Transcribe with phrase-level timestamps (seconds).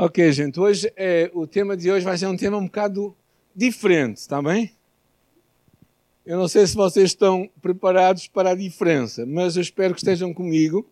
[0.00, 3.16] Ok, gente, hoje é, o tema de hoje vai ser um tema um bocado
[3.52, 4.70] diferente, está bem?
[6.24, 10.32] Eu não sei se vocês estão preparados para a diferença, mas eu espero que estejam
[10.32, 10.88] comigo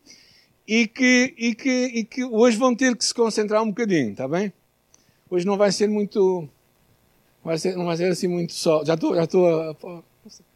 [0.67, 4.27] e que, e que, e que hoje vão ter que se concentrar um bocadinho, está
[4.27, 4.53] bem?
[5.31, 6.49] Hoje não vai ser muito.
[7.45, 8.85] Vai ser, não vai ser assim muito só.
[8.85, 9.15] Já estou.
[9.15, 10.05] Já estou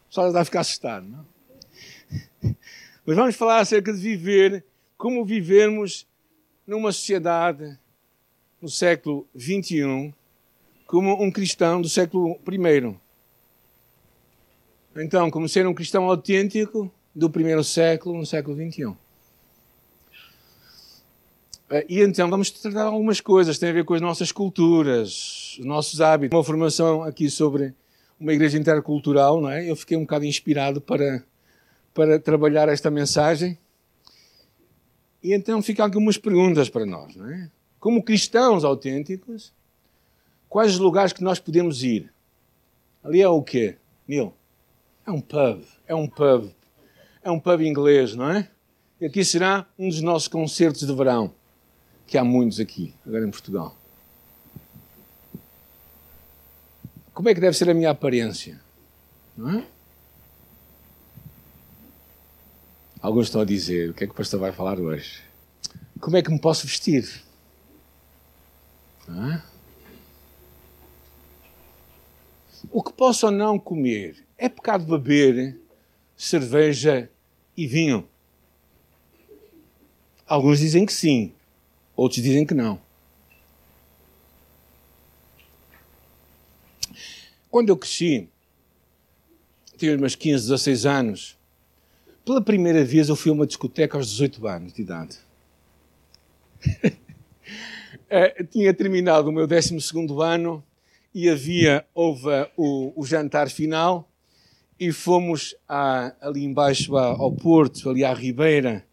[0.09, 1.25] só vai ficar assustado, não?
[3.05, 4.65] Mas vamos falar acerca de viver,
[4.97, 6.05] como vivermos
[6.67, 7.79] numa sociedade
[8.61, 10.13] no século XXI
[10.85, 12.95] como um cristão do século I.
[14.95, 18.93] Então, como ser um cristão autêntico do primeiro século, no século XXI.
[21.69, 25.65] Eh, e então vamos tratar algumas coisas, tem a ver com as nossas culturas, os
[25.65, 26.35] nossos hábitos.
[26.37, 27.73] Uma formação aqui sobre
[28.19, 29.69] uma igreja intercultural, não é?
[29.69, 31.23] Eu fiquei um bocado inspirado para,
[31.93, 33.57] para trabalhar esta mensagem.
[35.23, 37.49] E então ficam algumas perguntas para nós, não é?
[37.81, 39.51] Como cristãos autênticos,
[40.47, 42.13] quais os lugares que nós podemos ir?
[43.03, 43.75] Ali é o quê,
[44.07, 44.31] Neil?
[45.05, 46.51] É um pub, é um pub,
[47.23, 48.47] é um pub inglês, não é?
[49.01, 51.33] E aqui será um dos nossos concertos de verão,
[52.05, 53.75] que há muitos aqui, agora em Portugal.
[57.15, 58.61] Como é que deve ser a minha aparência?
[59.35, 59.65] Não é?
[63.01, 65.23] Alguns estão a dizer: o que é que o pastor vai falar hoje?
[65.99, 67.30] Como é que me posso vestir?
[72.71, 74.25] O que posso ou não comer?
[74.37, 75.59] É pecado beber
[76.15, 77.09] cerveja
[77.57, 78.07] e vinho?
[80.27, 81.33] Alguns dizem que sim,
[81.95, 82.79] outros dizem que não.
[87.49, 88.29] Quando eu cresci,
[89.77, 91.37] tinha umas 15, 16 anos,
[92.23, 95.17] pela primeira vez eu fui a uma discoteca aos 18 anos de idade.
[98.11, 99.77] Uh, tinha terminado o meu 12
[100.21, 100.61] ano
[101.15, 104.05] e havia, houve o, o jantar final
[104.77, 105.55] e fomos
[106.19, 108.85] ali embaixo ao Porto, ali à Ribeira.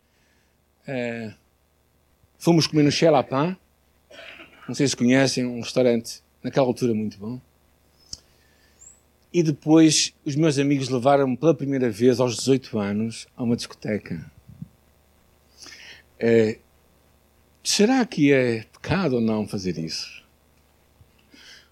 [0.87, 1.35] Uh,
[2.39, 3.57] fomos comer no Chelapin.
[4.69, 7.41] Não sei se conhecem, um restaurante naquela altura muito bom.
[9.33, 14.31] E depois os meus amigos levaram-me pela primeira vez aos 18 anos a uma discoteca.
[17.65, 20.23] Será que é pecado ou não fazer isso?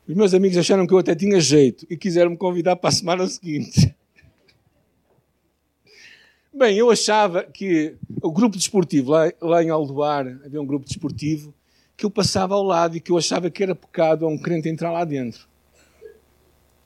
[0.06, 2.92] Os meus amigos acharam que eu até tinha jeito e quiseram me convidar para a
[2.92, 3.96] semana seguinte.
[6.52, 11.52] Bem, eu achava que o grupo desportivo, lá, lá em Aldoar, havia um grupo desportivo,
[11.96, 14.68] que eu passava ao lado e que eu achava que era pecado a um crente
[14.68, 15.48] entrar lá dentro.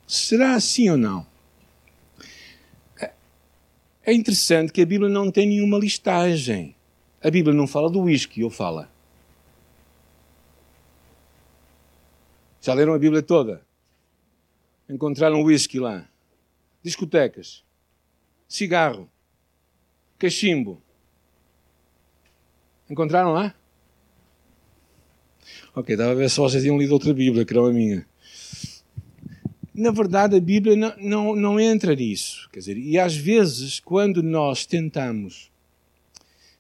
[0.07, 1.27] Será assim ou não?
[4.03, 6.75] É interessante que a Bíblia não tem nenhuma listagem.
[7.23, 8.91] A Bíblia não fala do whisky, ou fala.
[12.61, 13.65] Já leram a Bíblia toda?
[14.89, 16.07] Encontraram whisky lá.
[16.83, 17.65] Discotecas.
[18.47, 19.09] Cigarro.
[20.19, 20.83] Cachimbo.
[22.89, 23.55] Encontraram lá?
[25.75, 28.07] Ok, estava a ver se vocês tinham lido outra Bíblia, que era a minha.
[29.73, 32.51] Na verdade, a Bíblia não, não, não entra nisso.
[32.53, 35.51] Quer dizer, e às vezes, quando nós tentamos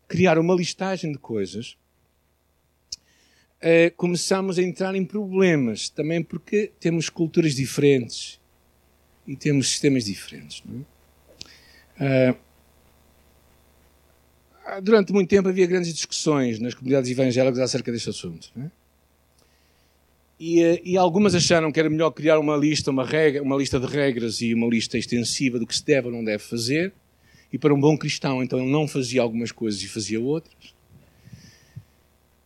[0.07, 1.77] criar uma listagem de coisas,
[3.61, 8.41] uh, começamos a entrar em problemas, também porque temos culturas diferentes
[9.27, 10.63] e temos sistemas diferentes.
[11.99, 12.31] É?
[12.31, 12.37] Uh,
[14.83, 18.51] durante muito tempo havia grandes discussões nas comunidades evangélicas acerca deste assunto.
[18.59, 18.71] É?
[20.39, 23.79] E, uh, e, algumas acharam que era melhor criar uma lista, uma, regra, uma lista
[23.79, 26.95] de regras e uma lista extensiva do que se deve ou não deve fazer.
[27.53, 30.73] E para um bom cristão, então ele não fazia algumas coisas e fazia outras.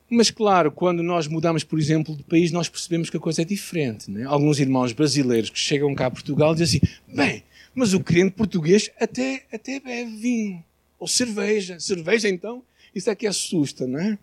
[0.09, 3.45] Mas, claro, quando nós mudamos, por exemplo, de país, nós percebemos que a coisa é
[3.45, 4.11] diferente.
[4.11, 4.25] Né?
[4.25, 7.43] Alguns irmãos brasileiros que chegam cá a Portugal dizem assim: bem,
[7.75, 10.65] mas o crente português até, até bebe vinho.
[10.99, 11.81] Ou cerveja.
[11.81, 12.63] Cerveja, então?
[12.95, 14.19] Isso é que assusta, não é?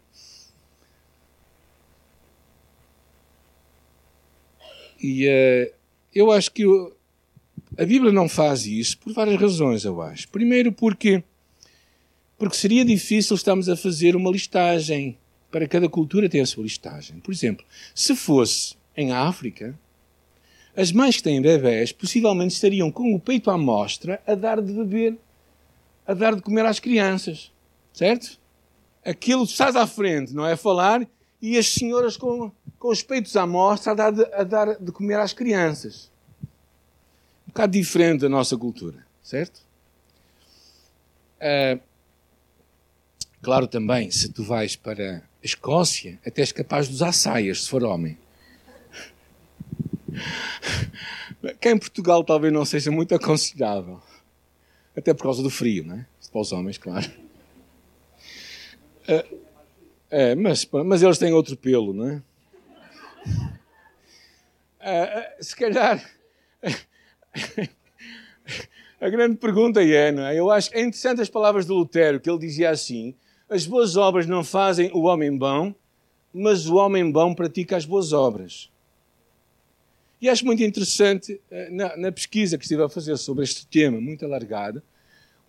[5.01, 5.73] E uh,
[6.13, 6.95] eu acho que eu,
[7.77, 10.27] a Bíblia não faz isso por várias razões, eu acho.
[10.29, 11.23] Primeiro, porque,
[12.37, 15.17] porque seria difícil estarmos a fazer uma listagem
[15.51, 17.19] para cada cultura tem a sua listagem.
[17.19, 19.77] Por exemplo, se fosse em África,
[20.75, 24.71] as mães que têm bebés possivelmente estariam com o peito à mostra a dar de
[24.71, 25.17] beber,
[26.07, 27.51] a dar de comer às crianças.
[27.93, 28.39] Certo?
[29.03, 30.55] Aquilo estás à frente, não é?
[30.55, 31.05] Falar
[31.41, 34.91] e as senhoras com, com os peitos à mostra a dar, de, a dar de
[34.91, 36.09] comer às crianças.
[37.45, 39.61] Um bocado diferente da nossa cultura, certo?
[41.41, 41.81] Uh,
[43.41, 47.83] claro também, se tu vais para Escócia, até és capaz de usar saias, se for
[47.83, 48.17] homem.
[51.59, 54.01] Cá em Portugal talvez não seja muito aconselhável.
[54.95, 56.05] Até por causa do frio, não é?
[56.31, 57.11] Para os homens, claro.
[59.07, 59.25] É,
[60.09, 62.21] é mas, mas eles têm outro pelo, não é?
[64.79, 66.03] é, é se calhar.
[69.01, 70.37] A grande pergunta é, não é?
[70.37, 73.15] Eu acho é interessante as palavras de Lutero, que ele dizia assim:
[73.51, 75.75] as boas obras não fazem o homem bom,
[76.33, 78.71] mas o homem bom pratica as boas obras.
[80.21, 83.99] E acho muito interessante, eh, na, na, pesquisa que estive a fazer sobre este tema,
[83.99, 84.81] muito alargado,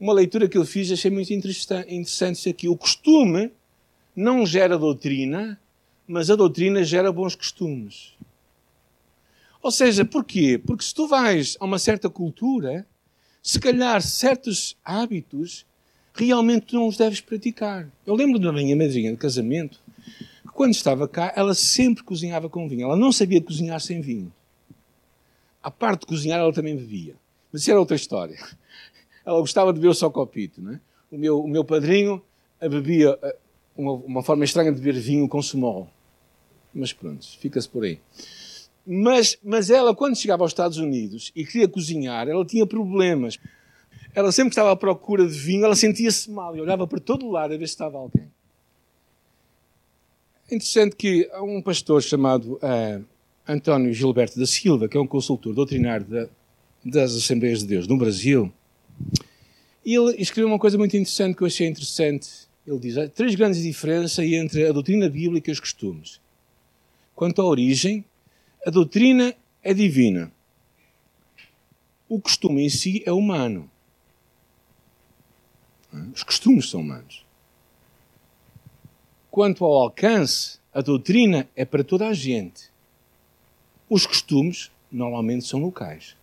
[0.00, 2.68] uma leitura que eu fiz, achei muito interessante isso aqui.
[2.68, 3.52] O costume
[4.16, 5.60] não gera doutrina,
[6.04, 8.14] mas a doutrina gera bons costumes.
[9.62, 10.58] Ou seja, porquê?
[10.58, 12.84] Porque se tu vais a uma certa cultura,
[13.40, 15.64] se calhar certos hábitos
[16.14, 17.88] realmente não os deves praticar.
[18.06, 19.80] Eu lembro da minha madrinha de casamento,
[20.42, 22.84] que quando estava cá, ela sempre cozinhava com vinho.
[22.84, 24.32] Ela não sabia cozinhar sem vinho
[25.62, 27.14] à parte de cozinhar, ela também bebia.
[27.52, 28.36] Mas isso era outra história.
[29.24, 30.60] Ela gostava de beber só copito.
[30.60, 30.80] Não é?
[31.10, 32.20] o, meu, o meu padrinho
[32.60, 33.16] bebia
[33.76, 35.88] uma, uma forma estranha de beber vinho com sumol.
[36.74, 38.00] Mas pronto, fica-se por aí.
[38.84, 43.38] Mas, mas ela, quando chegava aos Estados Unidos e queria cozinhar, ela tinha problemas.
[44.14, 47.54] Ela sempre estava à procura de vinho, ela sentia-se mal e olhava para todo lado
[47.54, 48.30] a ver se estava alguém.
[50.50, 53.04] É interessante que há um pastor chamado uh,
[53.48, 56.28] António Gilberto da Silva, que é um consultor doutrinário da,
[56.84, 58.52] das Assembleias de Deus no Brasil,
[59.84, 62.28] e ele escreveu uma coisa muito interessante que eu achei interessante.
[62.66, 66.20] Ele diz: há três grandes diferenças entre a doutrina bíblica e os costumes.
[67.14, 68.04] Quanto à origem,
[68.64, 70.32] a doutrina é divina.
[72.08, 73.70] O costume em si é humano.
[76.14, 77.24] Os costumes são humanos.
[79.30, 82.70] Quanto ao alcance, a doutrina é para toda a gente.
[83.88, 86.16] Os costumes normalmente são locais.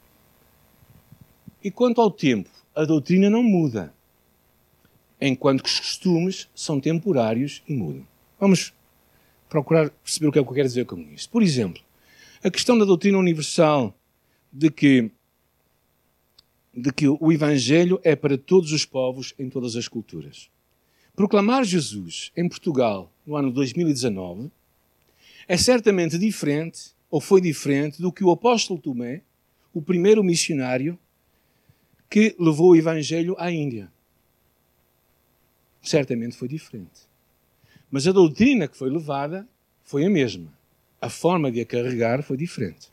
[1.63, 3.93] E quanto ao tempo, a doutrina não muda,
[5.19, 8.07] enquanto que os costumes são temporários e mudam.
[8.39, 8.73] Vamos
[9.49, 11.29] procurar perceber o que é que eu quero dizer com isto.
[11.29, 11.81] Por exemplo,
[12.43, 13.93] a questão da doutrina universal
[14.51, 15.11] de que,
[16.73, 20.49] de que o Evangelho é para todos os povos em todas as culturas.
[21.15, 24.51] Proclamar Jesus em Portugal no ano 2019
[25.47, 29.23] é certamente diferente ou foi diferente do que o apóstolo Tomé,
[29.73, 30.97] o primeiro missionário
[32.09, 33.91] que levou o evangelho à Índia.
[35.81, 37.07] Certamente foi diferente.
[37.89, 39.47] Mas a doutrina que foi levada
[39.83, 40.53] foi a mesma.
[41.01, 42.91] A forma de a carregar foi diferente.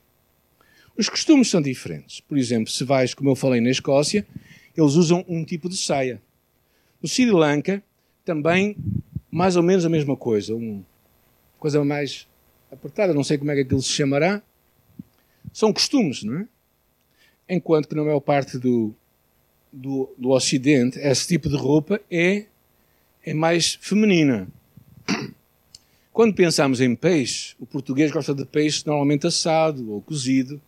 [0.98, 2.20] Os costumes são diferentes.
[2.20, 4.26] Por exemplo, se vais, como eu falei na Escócia,
[4.76, 6.22] eles usam um tipo de saia.
[7.02, 7.82] No Sri Lanka,
[8.24, 8.76] também
[9.30, 10.54] mais ou menos a mesma coisa.
[10.54, 10.84] Uma
[11.58, 12.26] coisa mais
[12.70, 14.42] apertada, não sei como é que aquilo se chamará,
[15.52, 16.48] são costumes, não é?
[17.48, 18.94] Enquanto que na maior parte do,
[19.72, 22.46] do, do Ocidente, esse tipo de roupa é,
[23.24, 24.48] é mais feminina.
[26.12, 30.60] Quando pensamos em peixe, o português gosta de peixe normalmente assado ou cozido.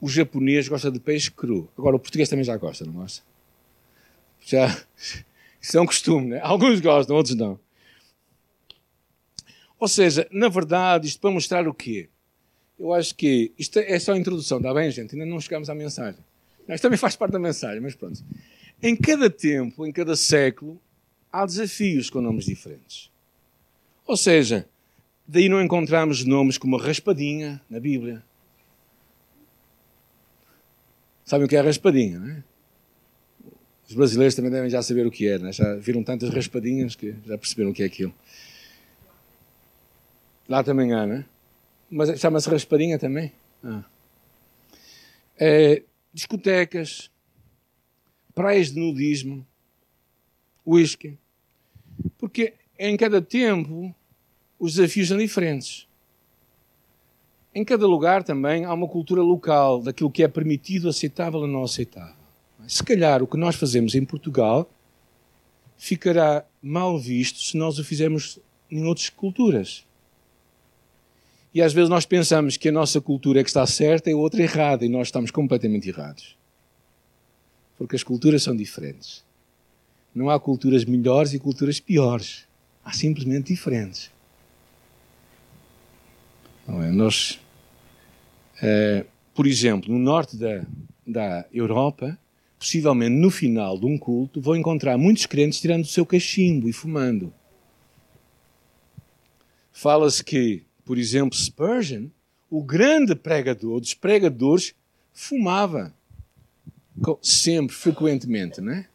[0.00, 1.68] O japonês gosta de peixe cru.
[1.76, 3.22] Agora, o português também já gosta, não gosta?
[4.46, 4.82] Já,
[5.60, 6.40] isso é um costume, né?
[6.42, 7.58] Alguns gostam, outros não.
[9.78, 12.08] Ou seja, na verdade, isto para mostrar o quê?
[12.78, 15.14] Eu acho que isto é só a introdução, está bem, gente?
[15.14, 16.20] Ainda não chegamos à mensagem.
[16.68, 18.22] Isto também faz parte da mensagem, mas pronto.
[18.82, 20.80] Em cada tempo, em cada século,
[21.30, 23.10] há desafios com nomes diferentes.
[24.06, 24.66] Ou seja,
[25.26, 28.22] daí não encontramos nomes como raspadinha na Bíblia.
[31.30, 32.42] Sabem o que é raspadinha, não é?
[33.88, 35.52] Os brasileiros também devem já saber o que é, né?
[35.52, 38.12] já viram tantas raspadinhas que já perceberam o que é aquilo.
[40.48, 41.24] Lá também há, né?
[41.88, 43.32] Mas chama-se raspadinha também?
[43.62, 43.84] Ah.
[45.38, 47.12] É, discotecas,
[48.34, 49.46] praias de nudismo,
[50.66, 51.16] whisky.
[52.18, 53.94] Porque em cada tempo
[54.58, 55.86] os desafios são diferentes.
[57.54, 61.64] Em cada lugar também há uma cultura local daquilo que é permitido, aceitável ou não
[61.64, 62.14] aceitável.
[62.68, 64.70] Se calhar o que nós fazemos em Portugal
[65.76, 68.38] ficará mal visto se nós o fizermos
[68.70, 69.84] em outras culturas.
[71.52, 74.16] E às vezes nós pensamos que a nossa cultura é que está certa e a
[74.16, 76.36] outra errada, e nós estamos completamente errados.
[77.76, 79.24] Porque as culturas são diferentes.
[80.14, 82.44] Não há culturas melhores e culturas piores.
[82.84, 84.10] Há simplesmente diferentes.
[86.82, 86.90] É?
[86.90, 87.40] Nós,
[88.62, 90.64] é, por exemplo, no norte da,
[91.06, 92.18] da Europa,
[92.58, 96.72] possivelmente no final de um culto, vão encontrar muitos crentes tirando o seu cachimbo e
[96.72, 97.32] fumando.
[99.72, 102.08] Fala-se que, por exemplo, Spurgeon,
[102.50, 104.74] o grande pregador dos pregadores,
[105.12, 105.94] fumava.
[107.22, 108.86] Sempre, frequentemente, né?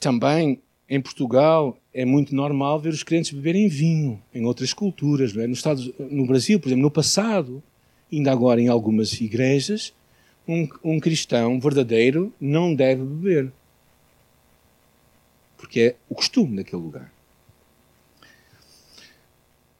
[0.00, 0.60] Também
[0.94, 5.32] em Portugal é muito normal ver os crentes beberem vinho em outras culturas.
[5.32, 5.46] Não é?
[5.46, 5.56] no,
[6.10, 7.62] no Brasil, por exemplo, no passado,
[8.12, 9.94] ainda agora em algumas igrejas,
[10.46, 13.50] um, um cristão verdadeiro não deve beber.
[15.56, 17.10] Porque é o costume daquele lugar.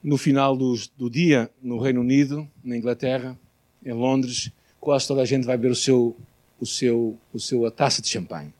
[0.03, 3.37] No final do, do dia, no Reino Unido, na Inglaterra,
[3.85, 6.17] em Londres, quase toda a gente vai beber o seu,
[6.59, 8.51] o seu, o seu a taça de champanhe.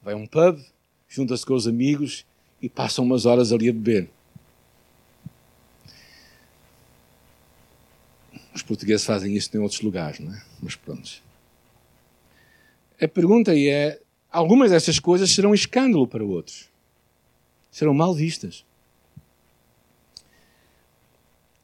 [0.00, 0.60] Vai a um pub,
[1.10, 2.24] junta-se com os amigos
[2.62, 4.08] e passam umas horas ali a beber.
[8.54, 10.42] Os portugueses fazem isso em outros lugares, não é?
[10.62, 11.22] Mas pronto.
[13.00, 14.00] A pergunta é:
[14.30, 16.68] algumas dessas coisas serão escândalo para outros.
[17.70, 18.64] Serão mal vistas.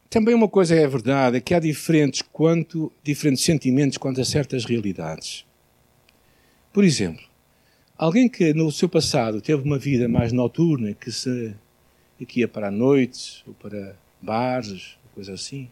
[0.09, 4.65] Também uma coisa é verdade, é que há diferentes, quanto, diferentes sentimentos quanto a certas
[4.65, 5.45] realidades.
[6.73, 7.25] Por exemplo,
[7.97, 11.55] alguém que no seu passado teve uma vida mais noturna, que, se,
[12.27, 15.71] que ia para a noite, ou para bares, coisa assim,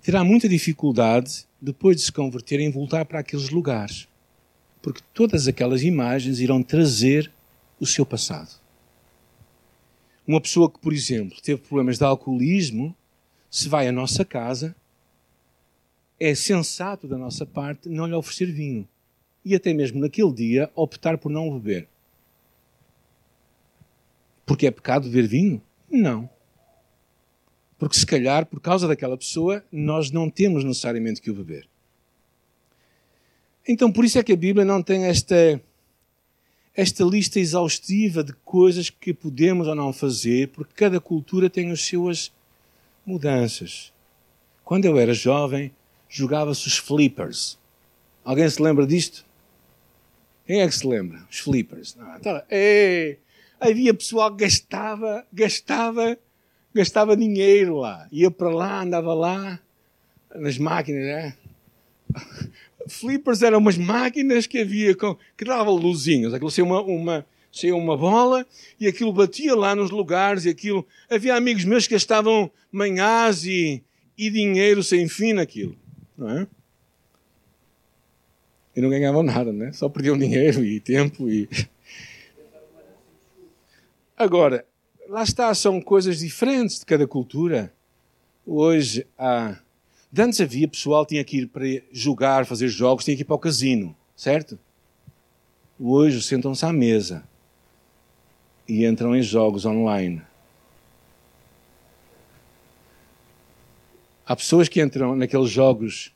[0.00, 4.06] terá muita dificuldade, depois de se converter, em voltar para aqueles lugares.
[4.82, 7.32] Porque todas aquelas imagens irão trazer
[7.80, 8.60] o seu passado.
[10.26, 12.94] Uma pessoa que, por exemplo, teve problemas de alcoolismo,
[13.50, 14.74] se vai à nossa casa,
[16.18, 18.88] é sensato da nossa parte não lhe oferecer vinho.
[19.44, 21.88] E até mesmo naquele dia optar por não beber.
[24.46, 25.62] Porque é pecado beber vinho?
[25.90, 26.28] Não.
[27.78, 31.68] Porque se calhar, por causa daquela pessoa, nós não temos necessariamente que o beber.
[33.66, 35.60] Então, por isso é que a Bíblia não tem esta,
[36.74, 41.80] esta lista exaustiva de coisas que podemos ou não fazer, porque cada cultura tem as
[41.80, 42.32] suas
[43.06, 43.92] mudanças.
[44.64, 45.72] Quando eu era jovem,
[46.08, 47.58] jogava-se os flippers.
[48.24, 49.24] Alguém se lembra disto?
[50.46, 51.22] Quem é que se lembra?
[51.30, 51.94] Os flippers.
[51.94, 53.16] Não, então, é,
[53.60, 56.18] havia pessoal que gastava, gastava
[56.74, 58.08] gastava dinheiro lá.
[58.10, 59.60] Ia para lá, andava lá,
[60.34, 61.34] nas máquinas, né?
[62.88, 66.34] Flippers eram umas máquinas que havia com, que davam luzinhas.
[66.34, 67.26] Aquilo saía uma, uma,
[67.72, 68.44] uma bola
[68.78, 70.86] e aquilo batia lá nos lugares e aquilo.
[71.08, 73.82] Havia amigos meus que gastavam manhãs e,
[74.18, 75.76] e dinheiro sem fim naquilo.
[76.18, 76.46] Não é?
[78.76, 79.72] E não ganhavam nada, né?
[79.72, 81.48] Só perdiam dinheiro e tempo e.
[84.16, 84.64] Agora,
[85.08, 87.72] lá está, são coisas diferentes de cada cultura.
[88.46, 89.58] Hoje há.
[90.16, 93.38] Antes havia pessoal tinha que ir para jogar, fazer jogos, tinha que ir para o
[93.38, 94.58] casino, certo?
[95.78, 97.26] Hoje sentam-se à mesa
[98.68, 100.22] e entram em jogos online.
[104.26, 106.14] Há pessoas que entram naqueles jogos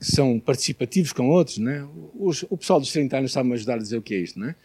[0.00, 1.86] que são participativos com outros, né?
[2.14, 4.56] o pessoal dos 30 anos sabe-me ajudar a dizer o que é isto, né?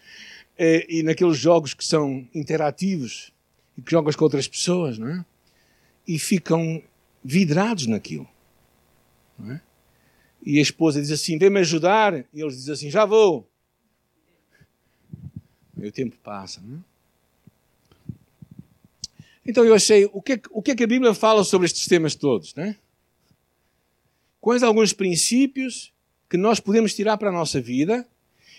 [0.57, 3.33] E naqueles jogos que são interativos,
[3.77, 5.25] e que jogas com outras pessoas, não é?
[6.07, 6.81] E ficam
[7.23, 8.27] vidrados naquilo.
[9.49, 9.59] É?
[10.45, 12.13] E a esposa diz assim: vem-me ajudar.
[12.33, 13.49] E eles dizem assim: já vou.
[15.77, 16.61] E o tempo passa.
[16.61, 16.79] Não é?
[19.45, 21.87] Então eu achei: o que, é, o que é que a Bíblia fala sobre estes
[21.87, 22.53] temas todos?
[22.55, 22.77] Não é?
[24.45, 25.91] Quais alguns princípios
[26.29, 28.07] que nós podemos tirar para a nossa vida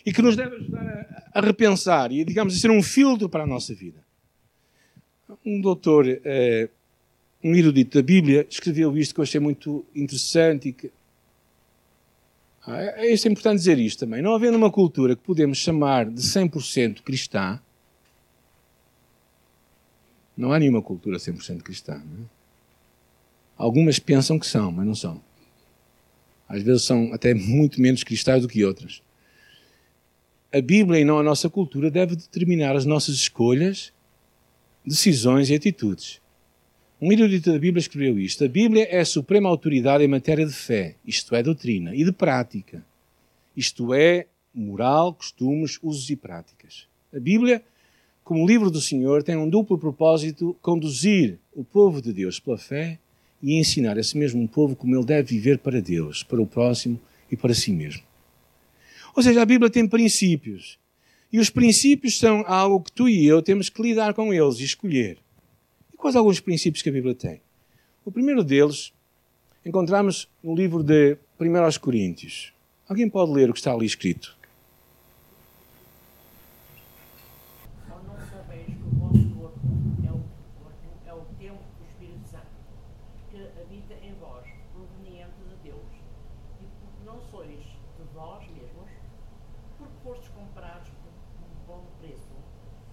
[0.05, 3.47] e que nos devem ajudar a, repensar e, digamos, a ser um filtro para a
[3.47, 4.05] nossa vida?
[5.45, 6.69] Um doutor, eh,
[7.41, 10.91] um erudito da Bíblia, escreveu isto que eu achei muito interessante e que.
[12.67, 14.21] Ah, é, é, é importante dizer isto também.
[14.21, 17.61] Não havendo uma cultura que podemos chamar de 100% cristã,
[20.37, 21.95] não há nenhuma cultura 100% cristã.
[21.95, 22.25] É?
[23.57, 25.36] Algumas pensam que são, mas não são.
[26.49, 29.03] Às vezes são até muito menos cristãs do que outras.
[30.53, 33.93] A Bíblia e não a nossa cultura deve determinar as nossas escolhas
[34.87, 36.21] decisões e atitudes.
[37.01, 40.53] Um erudito da Bíblia escreveu isto: A Bíblia é a suprema autoridade em matéria de
[40.53, 42.85] fé, isto é, doutrina, e de prática,
[43.57, 46.87] isto é, moral, costumes, usos e práticas.
[47.13, 47.63] A Bíblia,
[48.25, 52.99] como livro do Senhor, tem um duplo propósito: conduzir o povo de Deus pela fé
[53.47, 57.01] e ensinar esse mesmo povo como ele deve viver para Deus, para o próximo
[57.31, 58.03] e para si mesmo.
[59.15, 60.81] Ou seja, a Bíblia tem princípios
[61.33, 64.65] e os princípios são algo que tu e eu temos que lidar com eles e
[64.65, 65.19] escolher.
[65.95, 67.41] E quais alguns princípios que a Bíblia tem?
[68.05, 68.93] O primeiro deles
[69.65, 72.53] encontramos no livro de 1 Coríntios.
[72.89, 74.37] Alguém pode ler o que está ali escrito?
[83.67, 85.93] habita em vós, proveniente de Deus,
[86.61, 88.91] e porque não sois de vós mesmos,
[89.77, 91.11] porque fostes comprados por
[91.45, 92.35] um bom preço.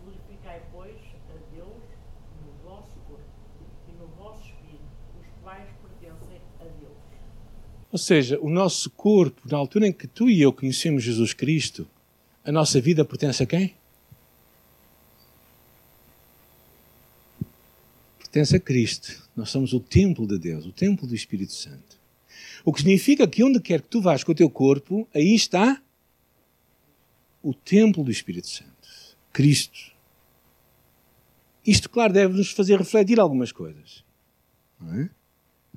[0.03, 1.83] Glorificai, pois, a Deus
[2.45, 3.24] no vosso corpo
[3.88, 4.83] e no vosso espírito,
[5.19, 6.98] os quais pertencem a Deus.
[7.93, 11.88] Ou seja, o nosso corpo, na altura em que tu e eu conhecemos Jesus Cristo,
[12.43, 13.75] a nossa vida pertence a quem?
[18.17, 19.29] Pertence a Cristo.
[19.35, 22.00] Nós somos o templo de Deus, o templo do Espírito Santo.
[22.65, 25.79] O que significa que onde quer que tu vás com o teu corpo, aí está
[27.43, 28.89] o templo do Espírito Santo,
[29.31, 29.93] Cristo.
[31.63, 34.03] Isto, claro, deve nos fazer refletir algumas coisas.
[34.95, 35.09] É?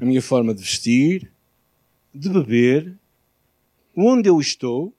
[0.00, 1.30] A minha forma de vestir,
[2.16, 2.98] de beber,
[3.94, 4.94] onde eu estou,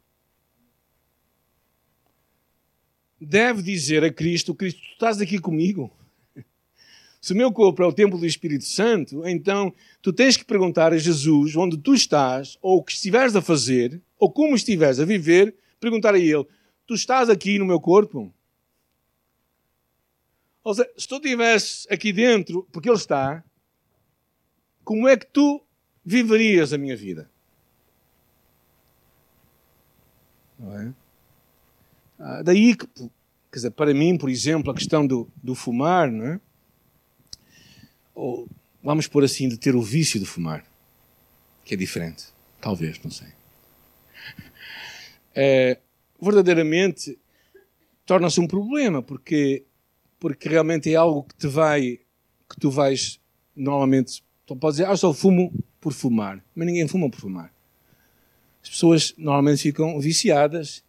[3.20, 5.92] deve dizer a Cristo: Cristo, tu estás aqui comigo.
[7.20, 10.94] Se o meu corpo é o templo do Espírito Santo, então tu tens que perguntar
[10.94, 15.06] a Jesus onde tu estás, ou o que estiveres a fazer, ou como estiveres a
[15.06, 16.46] viver, perguntar a Ele:
[16.86, 18.34] Tu estás aqui no meu corpo?
[20.64, 23.44] Ou seja, se tu estivesse aqui dentro, porque Ele está,
[24.84, 25.67] como é que tu
[26.08, 27.30] viverias a minha vida?
[30.58, 30.94] Não é?
[32.18, 36.26] Ah, daí que, quer dizer, para mim, por exemplo, a questão do, do fumar, não
[36.26, 36.40] é?
[38.16, 38.48] Ou,
[38.82, 40.66] vamos pôr assim, de ter o vício de fumar,
[41.66, 42.28] que é diferente.
[42.62, 43.28] Talvez, não sei.
[45.36, 45.78] É,
[46.22, 47.20] verdadeiramente
[48.06, 49.66] torna-se um problema, porque,
[50.18, 52.00] porque realmente é algo que te vai,
[52.50, 53.20] que tu vais,
[53.54, 57.54] normalmente, tu podes dizer, ah, só fumo por fumar, mas ninguém fuma por fumar.
[58.64, 60.84] As pessoas normalmente ficam viciadas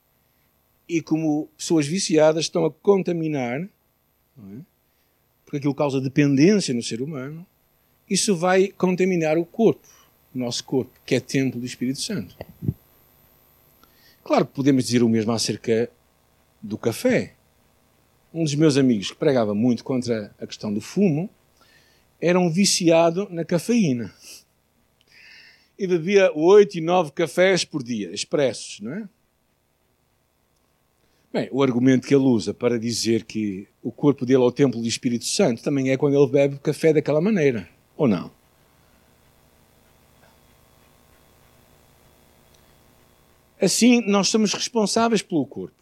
[0.89, 4.61] e como pessoas viciadas estão a contaminar, é?
[5.45, 7.47] porque aquilo causa dependência no ser humano,
[8.09, 9.87] isso vai contaminar o corpo,
[10.35, 12.37] o nosso corpo, que é templo do Espírito Santo.
[14.25, 15.91] Claro que podemos dizer o mesmo acerca
[16.63, 17.35] do café.
[18.33, 21.31] Um dos meus amigos que pregava muito contra a questão do fumo
[22.21, 24.13] era um viciado na cafeína.
[25.79, 29.09] E bebia oito e nove cafés por dia, expressos, não é?
[31.33, 34.81] Bem, o argumento que ele usa para dizer que o corpo dele é o templo
[34.81, 38.31] do Espírito Santo também é quando ele bebe café daquela maneira, ou não?
[43.61, 45.77] Assim, nós somos responsáveis pelo corpo.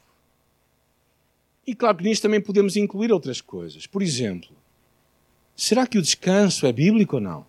[1.66, 3.86] E claro que nisto também podemos incluir outras coisas.
[3.86, 4.54] Por exemplo,
[5.54, 7.46] será que o descanso é bíblico ou não?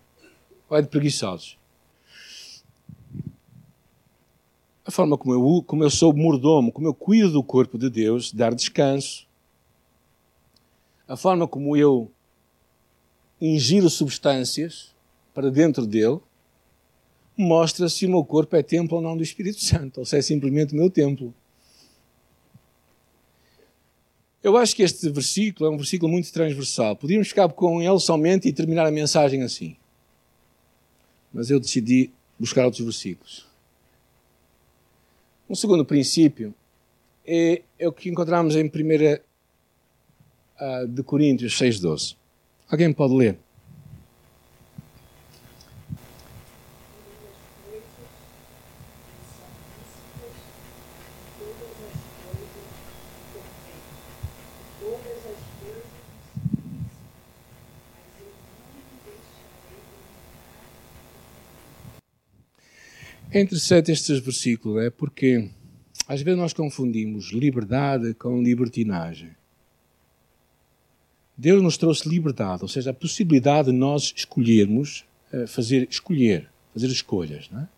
[0.70, 1.57] Ou é de preguiçosos?
[4.88, 8.32] A forma como eu, como eu sou mordomo, como eu cuido do corpo de Deus,
[8.32, 9.28] dar descanso,
[11.06, 12.10] a forma como eu
[13.38, 14.94] ingiro substâncias
[15.34, 16.18] para dentro dele,
[17.36, 20.22] mostra se o meu corpo é templo ou não do Espírito Santo, ou se é
[20.22, 21.34] simplesmente o meu templo.
[24.42, 26.96] Eu acho que este versículo é um versículo muito transversal.
[26.96, 29.76] Podíamos ficar com ele somente e terminar a mensagem assim.
[31.30, 33.47] Mas eu decidi buscar outros versículos.
[35.48, 36.54] Um segundo princípio
[37.26, 39.20] é, é o que encontramos em 1 uh,
[40.58, 42.16] ah, de Coríntios 6,12.
[42.68, 43.38] Alguém pode ler?
[63.30, 65.50] É interessante estes versículos, é porque
[66.06, 69.32] às vezes nós confundimos liberdade com libertinagem.
[71.36, 76.86] Deus nos trouxe liberdade, ou seja, a possibilidade de nós escolhermos, eh, fazer escolher, fazer
[76.86, 77.68] escolhas, não é?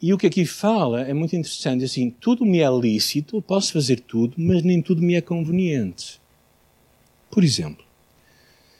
[0.00, 3.98] E o que aqui fala é muito interessante, assim, tudo me é lícito, posso fazer
[3.98, 6.20] tudo, mas nem tudo me é conveniente.
[7.32, 7.84] Por exemplo,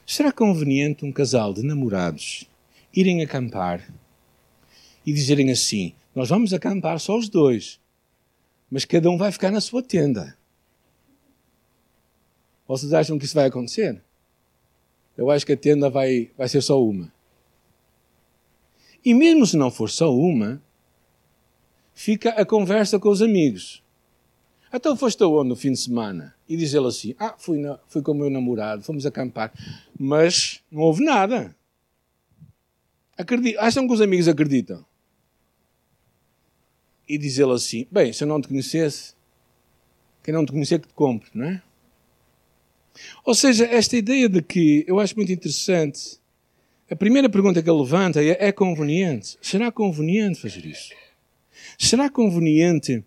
[0.07, 2.45] será conveniente um casal de namorados
[2.95, 3.85] irem acampar
[5.07, 7.81] e dizerem assim: Nós vamos acampar só os dois,
[8.69, 10.37] mas cada um vai ficar na sua tenda.
[12.67, 14.03] Vocês acham que isso vai acontecer?
[15.17, 17.11] Eu acho que a tenda vai, vai ser só uma.
[19.05, 20.61] E mesmo se não for só uma,
[21.95, 23.83] fica a conversa com os amigos.
[24.73, 26.35] Então foste aonde no fim de semana?
[26.49, 29.53] E diz ele assim: Ah, fui, na, fui com o meu namorado, fomos acampar.
[29.99, 31.55] Mas não houve nada.
[33.17, 34.85] Acredito, acham que os amigos acreditam?
[37.09, 39.15] E dizer assim: Bem, se eu não te conhecesse,
[40.23, 41.63] quem não te conhecer que te compre, não é?
[43.25, 46.19] Ou seja, esta ideia de que eu acho muito interessante
[46.91, 49.37] A primeira pergunta que ele levanta é: é conveniente?
[49.43, 50.95] Será conveniente fazer isso?
[51.79, 52.99] Será conveniente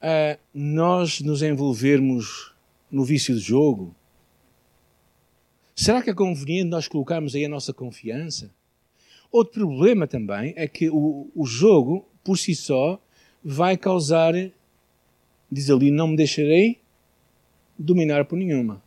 [0.00, 2.54] uh, nós nos envolvermos
[2.90, 3.94] no vício de jogo?
[5.76, 8.50] Será que é conveniente nós colocarmos aí a nossa confiança?
[9.30, 13.00] Outro problema também é que o, o jogo, por si só,
[13.42, 14.34] vai causar,
[15.50, 16.78] diz ali, não me deixarei
[17.78, 18.82] dominar por nenhuma.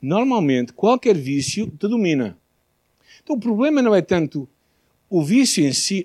[0.00, 2.38] Normalmente, qualquer vício te domina.
[3.22, 4.48] Então, o problema não é tanto
[5.10, 6.04] o vício em si,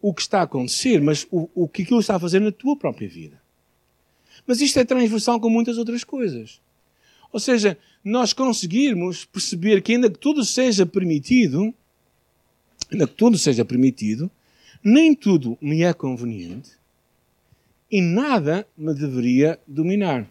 [0.00, 2.76] o, que está a acontecer, mas o, o que aquilo está a fazer na tua
[2.76, 3.40] própria vida.
[4.46, 6.60] Mas isto é transversal com muitas outras coisas.
[7.32, 11.74] Ou seja, nós conseguirmos perceber que ainda que tudo seja permitido,
[12.90, 14.30] ainda que tudo seja permitido,
[14.88, 16.70] nem tudo me é conveniente
[17.90, 20.30] e nada me deveria dominar.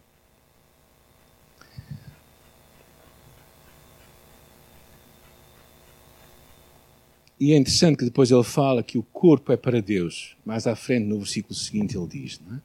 [7.38, 10.38] E é interessante que depois ele fala que o corpo é para Deus.
[10.46, 12.62] Mais à frente, no versículo seguinte, ele diz, não é?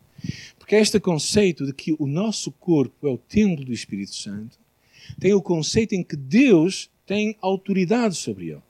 [0.61, 4.57] Porque este conceito de que o nosso corpo é o templo do Espírito Santo
[5.19, 8.63] tem o conceito em que Deus tem autoridade sobre ele.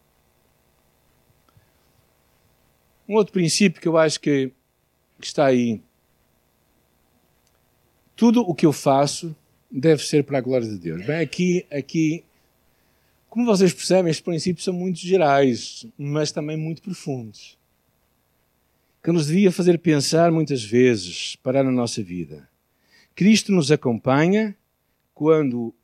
[3.11, 4.53] Um outro princípio que eu acho que,
[5.19, 5.83] que está aí.
[8.15, 9.35] Tudo o que eu faço
[9.69, 11.05] deve ser para a glória de Deus.
[11.05, 12.23] Bem, aqui, aqui,
[13.29, 17.59] como vocês percebem, estes princípios são muito gerais, mas também muito profundos.
[19.03, 22.49] Que nos devia fazer pensar muitas vezes, parar na nossa vida.
[23.17, 24.57] Cristo nos acompanha
[25.13, 25.75] quando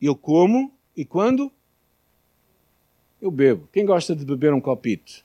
[0.00, 1.50] eu como e quando
[3.20, 3.68] eu bebo.
[3.72, 5.23] Quem gosta de beber um copito?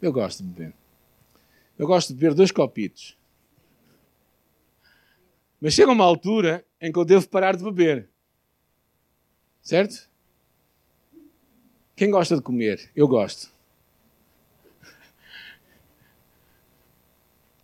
[0.00, 0.74] Eu gosto de beber.
[1.78, 3.16] Eu gosto de beber dois copitos.
[5.60, 8.08] Mas chega uma altura em que eu devo parar de beber.
[9.62, 10.08] Certo?
[11.94, 12.90] Quem gosta de comer?
[12.96, 13.52] Eu gosto.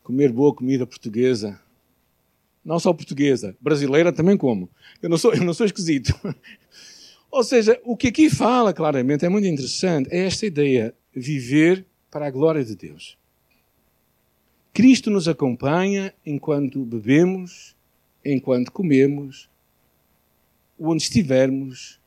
[0.02, 1.58] Comer boa comida portuguesa.
[2.62, 4.68] Não só portuguesa, brasileira também como.
[5.00, 6.12] Eu não sou, eu não sou esquisito.
[7.30, 12.26] Ou seja, o que aqui fala claramente é muito interessante, é esta ideia, viver para
[12.26, 13.16] a glória de Deus.
[14.72, 17.74] Cristo nos acompanha enquanto bebemos,
[18.24, 19.48] enquanto comemos,
[20.78, 21.98] onde estivermos,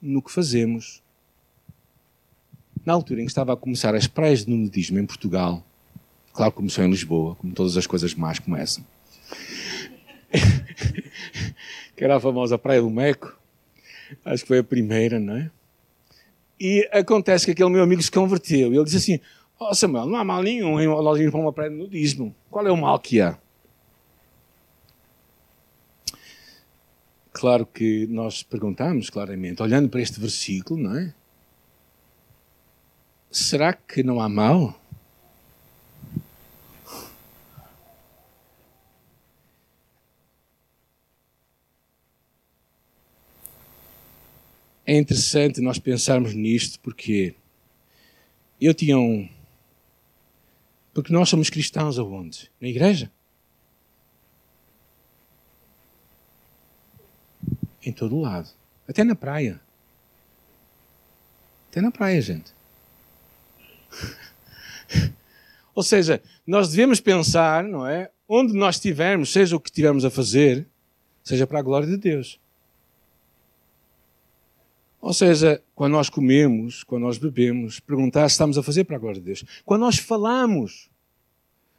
[0.00, 1.02] no que fazemos.
[2.84, 5.64] Na altura em que estava a começar as praias de nudismo em Portugal,
[6.32, 8.84] claro começou em Lisboa, como todas as coisas más começam,
[11.96, 13.38] que era a famosa Praia do Meco,
[14.24, 15.50] acho que foi a primeira, não é?
[16.58, 18.72] E acontece que aquele meu amigo se converteu.
[18.72, 19.20] Ele disse assim:
[19.58, 22.34] Ó oh, Samuel, não há mal nenhum em nós irmos para uma praia de nudismo.
[22.50, 23.38] Qual é o mal que há?
[27.32, 31.14] Claro que nós perguntamos claramente, olhando para este versículo, não é?
[33.30, 34.78] Será que não há mal?
[44.86, 47.34] É interessante nós pensarmos nisto porque
[48.60, 49.28] eu tinha um,
[50.96, 52.50] porque nós somos cristãos aonde?
[52.58, 53.12] Na igreja?
[57.84, 58.48] Em todo lado.
[58.88, 59.60] Até na praia.
[61.68, 62.50] Até na praia, gente.
[65.74, 68.10] Ou seja, nós devemos pensar, não é?
[68.26, 70.66] Onde nós estivermos, seja o que estivermos a fazer,
[71.22, 72.40] seja para a glória de Deus.
[75.06, 78.98] Ou seja, quando nós comemos, quando nós bebemos, perguntar se estamos a fazer para a
[78.98, 79.44] glória de Deus.
[79.64, 80.90] Quando nós falamos,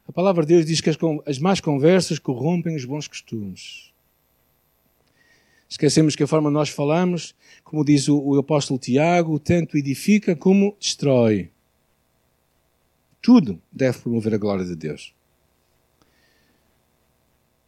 [0.08, 3.92] a palavra de Deus diz que as, as más conversas corrompem os bons costumes.
[5.68, 7.36] Esquecemos que a forma nós falamos,
[7.66, 11.52] como diz o, o apóstolo Tiago, tanto edifica como destrói.
[13.22, 15.14] Tudo deve promover a glória de Deus.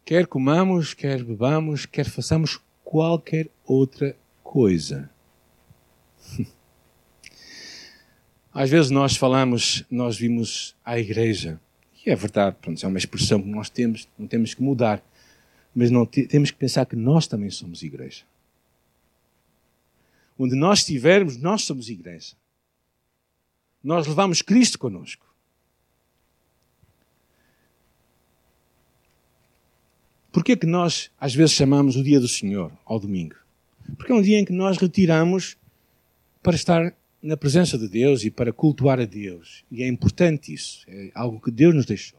[0.06, 5.10] Quer comamos, quer bebamos, quer façamos qualquer outra coisa
[8.52, 11.60] Às vezes nós falamos, nós vimos a igreja,
[12.04, 15.02] e é verdade, pronto, é uma expressão que nós temos, não temos que mudar,
[15.74, 18.24] mas não temos que pensar que nós também somos igreja.
[20.38, 22.34] Onde nós estivermos, nós somos igreja.
[23.84, 25.26] Nós levamos Cristo conosco.
[30.32, 33.36] Porquê que nós às vezes chamamos o dia do Senhor, ao domingo?
[33.96, 35.56] Porque é um dia em que nós retiramos
[36.42, 39.64] para estar na presença de Deus e para cultuar a Deus.
[39.70, 40.84] E é importante isso.
[40.88, 42.18] É algo que Deus nos deixou.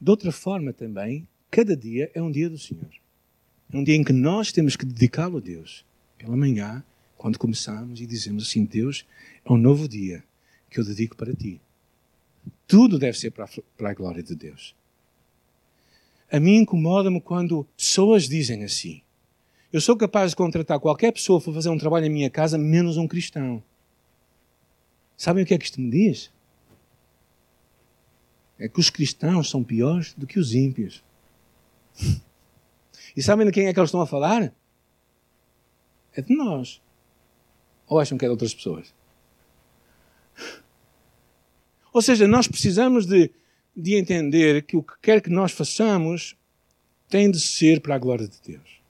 [0.00, 2.90] De outra forma também, cada dia é um dia do Senhor.
[3.72, 5.84] É um dia em que nós temos que dedicá-lo a Deus.
[6.18, 6.82] Pela manhã,
[7.16, 9.06] Quando começamos e dizemos assim: Deus,
[9.44, 10.22] é um novo dia
[10.68, 11.58] que eu dedico para ti.
[12.66, 13.48] Tudo deve ser para a,
[13.78, 14.74] para a glória de Deus.
[16.30, 19.00] A mim incomoda-me quando pessoas dizem assim.
[19.74, 22.96] Eu sou capaz de contratar qualquer pessoa para fazer um trabalho na minha casa, menos
[22.96, 23.60] um cristão.
[25.16, 26.32] Sabem o que é que isto me diz?
[28.56, 31.02] É que os cristãos são piores do que os ímpios.
[33.16, 34.52] E sabem de quem é que eles estão a falar?
[36.12, 36.82] É de nós.
[37.86, 38.92] Ou acham que é de outras pessoas?
[41.92, 43.30] Ou seja, nós precisamos de,
[43.76, 46.36] de entender que o que quer que nós façamos
[47.08, 48.83] tem de ser para a glória de Deus.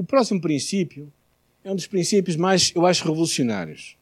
[0.00, 1.12] O próximo princípio
[1.62, 3.98] é um dos princípios mais, eu acho, revolucionários.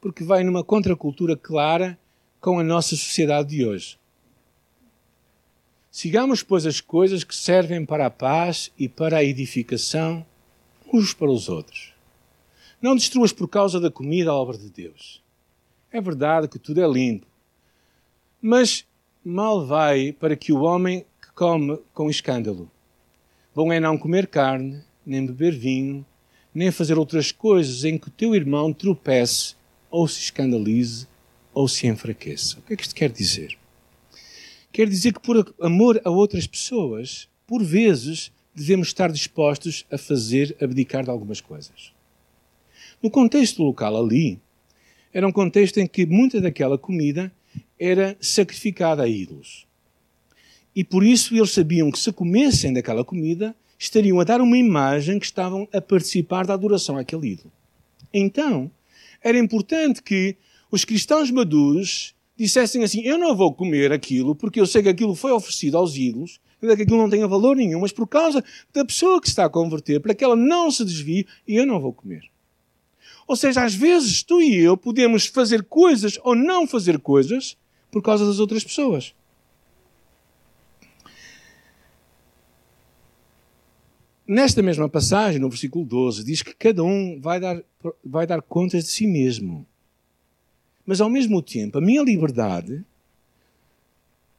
[0.00, 1.96] Porque vai numa contracultura clara
[2.40, 3.96] com a nossa sociedade de hoje.
[5.88, 10.26] Sigamos, pois, as coisas que servem para a paz e para a edificação
[10.92, 11.94] uns para os outros.
[12.82, 15.22] Não destruas por causa da comida a obra de Deus.
[15.92, 17.28] É verdade que tudo é limpo,
[18.42, 18.84] mas
[19.24, 22.68] mal vai para que o homem que come com escândalo.
[23.54, 26.04] Bom é não comer carne, nem beber vinho,
[26.54, 29.54] nem fazer outras coisas em que o teu irmão tropece
[29.90, 31.06] ou se escandalize
[31.52, 32.58] ou se enfraqueça.
[32.58, 33.56] O que é que isto quer dizer?
[34.72, 40.56] Quer dizer que por amor a outras pessoas, por vezes, devemos estar dispostos a fazer
[40.60, 41.92] abdicar de algumas coisas.
[43.02, 44.40] No contexto local ali,
[45.12, 47.32] era um contexto em que muita daquela comida
[47.78, 49.66] era sacrificada a ídolos.
[50.74, 55.18] E por isso eles sabiam que se comessem daquela comida, estariam a dar uma imagem
[55.18, 57.52] que estavam a participar da adoração àquele ídolo.
[58.12, 58.70] Então,
[59.22, 60.36] era importante que
[60.70, 65.14] os cristãos maduros dissessem assim: Eu não vou comer aquilo porque eu sei que aquilo
[65.14, 69.20] foi oferecido aos ídolos, que aquilo não tenha valor nenhum, mas por causa da pessoa
[69.20, 72.22] que se está a converter, para que ela não se desvie, eu não vou comer.
[73.26, 77.56] Ou seja, às vezes tu e eu podemos fazer coisas ou não fazer coisas
[77.90, 79.14] por causa das outras pessoas.
[84.26, 87.62] Nesta mesma passagem, no versículo 12, diz que cada um vai dar,
[88.02, 89.66] vai dar contas de si mesmo.
[90.86, 92.84] Mas ao mesmo tempo, a minha liberdade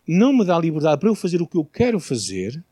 [0.08, 2.64] não me dá liberdade para eu fazer o que eu quero fazer,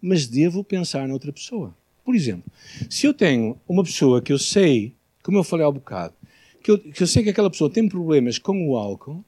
[0.00, 1.74] mas devo pensar noutra pessoa.
[2.04, 2.50] Por exemplo,
[2.88, 6.14] se eu tenho uma pessoa que eu sei como eu falei há bocado,
[6.62, 9.24] que eu, que eu sei que aquela pessoa tem problemas com o álcool,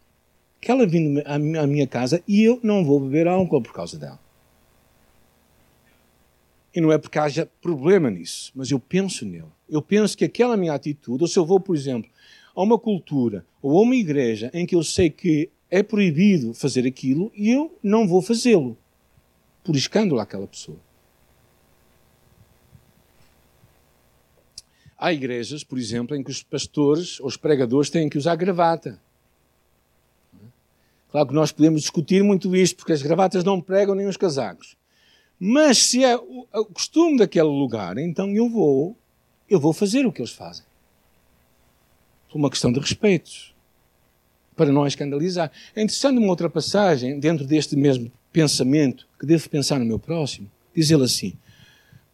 [0.61, 4.19] que ela vindo à minha casa e eu não vou beber álcool por causa dela.
[6.75, 9.53] E não é porque haja problema nisso, mas eu penso nele.
[9.69, 12.11] Eu penso que aquela minha atitude, ou se eu vou, por exemplo,
[12.55, 16.87] a uma cultura ou a uma igreja em que eu sei que é proibido fazer
[16.87, 18.77] aquilo e eu não vou fazê-lo
[19.65, 20.79] por escândalo àquela pessoa.
[24.99, 29.01] Há igrejas, por exemplo, em que os pastores ou os pregadores têm que usar gravata.
[31.11, 34.77] Claro que nós podemos discutir muito isto, porque as gravatas não pregam nem os casacos.
[35.45, 38.97] Mas se é o, costume daquele lugar, então eu vou,
[39.51, 40.65] eu vou fazer o que eles fazem.
[42.31, 43.53] Por uma questão de respeito.
[44.55, 45.51] Para não escandalizar.
[45.75, 50.49] É interessante uma outra passagem, dentro deste mesmo pensamento, que devo pensar no meu próximo,
[50.73, 51.33] diz ele assim: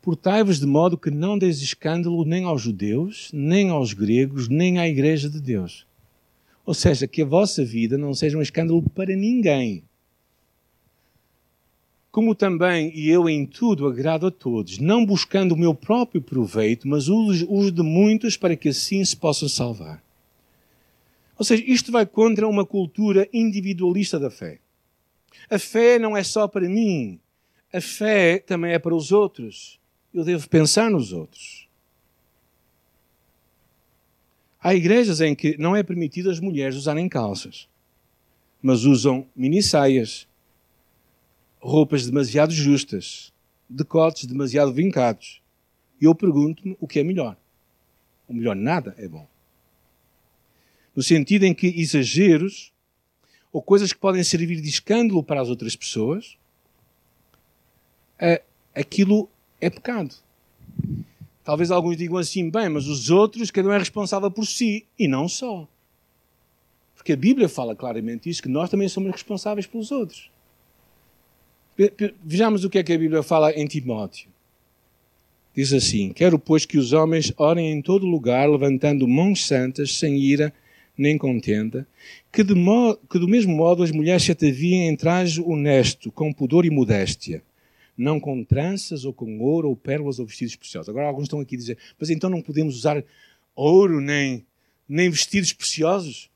[0.01, 4.89] Portai-vos de modo que não deis escândalo nem aos judeus, nem aos gregos, nem à
[4.89, 5.87] igreja de Deus.
[6.65, 9.85] Ou seja, que a vossa vida não seja um escândalo para ninguém.
[12.19, 17.09] Como também eu em tudo agrado a todos, não buscando o meu próprio proveito, mas
[17.09, 20.03] os de muitos para que assim se possam salvar.
[21.39, 24.59] Ou seja, isto vai contra uma cultura individualista da fé.
[25.49, 27.21] A fé não é só para mim,
[27.73, 29.79] a fé também é para os outros
[30.13, 31.69] eu devo pensar nos outros.
[34.61, 37.69] Há igrejas em que não é permitido as mulheres usarem calças,
[38.61, 40.28] mas usam mini saias,
[41.61, 43.33] roupas demasiado justas,
[43.69, 45.43] decotes demasiado vincados.
[46.01, 47.37] E eu pergunto-me o que é melhor.
[48.29, 49.27] O melhor nada é bom.
[50.95, 52.73] No sentido em que exageros
[53.53, 56.37] ou coisas que podem servir de escândalo para as outras pessoas,
[58.19, 58.43] é,
[58.75, 59.29] aquilo
[59.61, 60.15] é pecado.
[61.43, 64.87] Talvez alguns digam assim, bem, mas os outros, cada um é responsável por si.
[64.99, 65.67] E não só.
[66.95, 70.31] Porque a Bíblia fala claramente isso, que nós também somos responsáveis pelos outros.
[72.25, 74.29] Vejamos o que é que a Bíblia fala em Timóteo.
[75.55, 80.19] Diz assim: Quero, pois, que os homens orem em todo lugar, levantando mãos santas, sem
[80.19, 80.53] ira
[80.97, 81.87] nem contenda,
[82.33, 86.71] que, que do mesmo modo as mulheres se ataviem em traje honesto, com pudor e
[86.71, 87.43] modéstia
[87.99, 90.89] não com tranças ou com ouro ou pérolas ou vestidos preciosos.
[90.89, 93.05] Agora alguns estão aqui a dizer, mas então não podemos usar
[93.57, 94.47] ouro nem,
[94.89, 96.31] nem vestidos preciosos?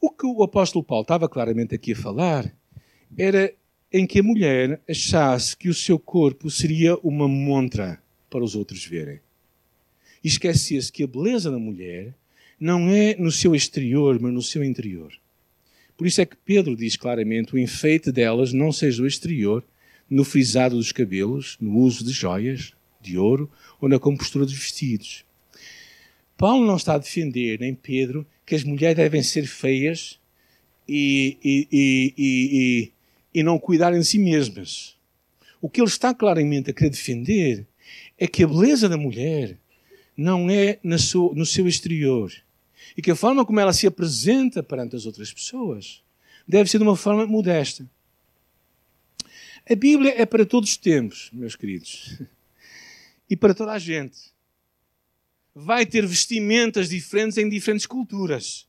[0.00, 2.50] O que o apóstolo Paulo estava claramente aqui a falar
[3.16, 3.52] era
[3.96, 8.84] em que a mulher achasse que o seu corpo seria uma montra para os outros
[8.84, 9.20] verem.
[10.22, 12.14] E esquecesse que a beleza da mulher
[12.60, 15.12] não é no seu exterior, mas no seu interior.
[15.96, 19.64] Por isso é que Pedro diz claramente: o enfeite delas não seja o exterior,
[20.10, 25.24] no frisado dos cabelos, no uso de joias, de ouro ou na compostura dos vestidos.
[26.36, 30.20] Paulo não está a defender, nem Pedro, que as mulheres devem ser feias
[30.86, 32.92] e, e, e,
[33.36, 34.96] e, não cuidarem de si mesmas.
[35.60, 37.66] O que ele está claramente a querer defender
[38.18, 39.58] é que a beleza da mulher
[40.16, 42.32] não é no seu exterior.
[42.96, 46.02] E que a forma como ela se apresenta perante as outras pessoas
[46.48, 47.88] deve ser de uma forma modesta.
[49.68, 52.18] A Bíblia é para todos os tempos, meus queridos.
[53.28, 54.16] E para toda a gente.
[55.52, 58.68] Vai ter vestimentas diferentes em diferentes culturas.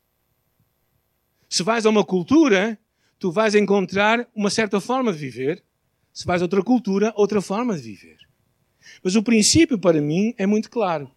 [1.47, 2.75] Se vais a uma cultura,
[3.19, 5.63] tu vais encontrar uma certa forma de viver.
[6.13, 8.17] Se vais a outra cultura, outra forma de viver.
[9.03, 11.11] Mas o princípio para mim é muito claro.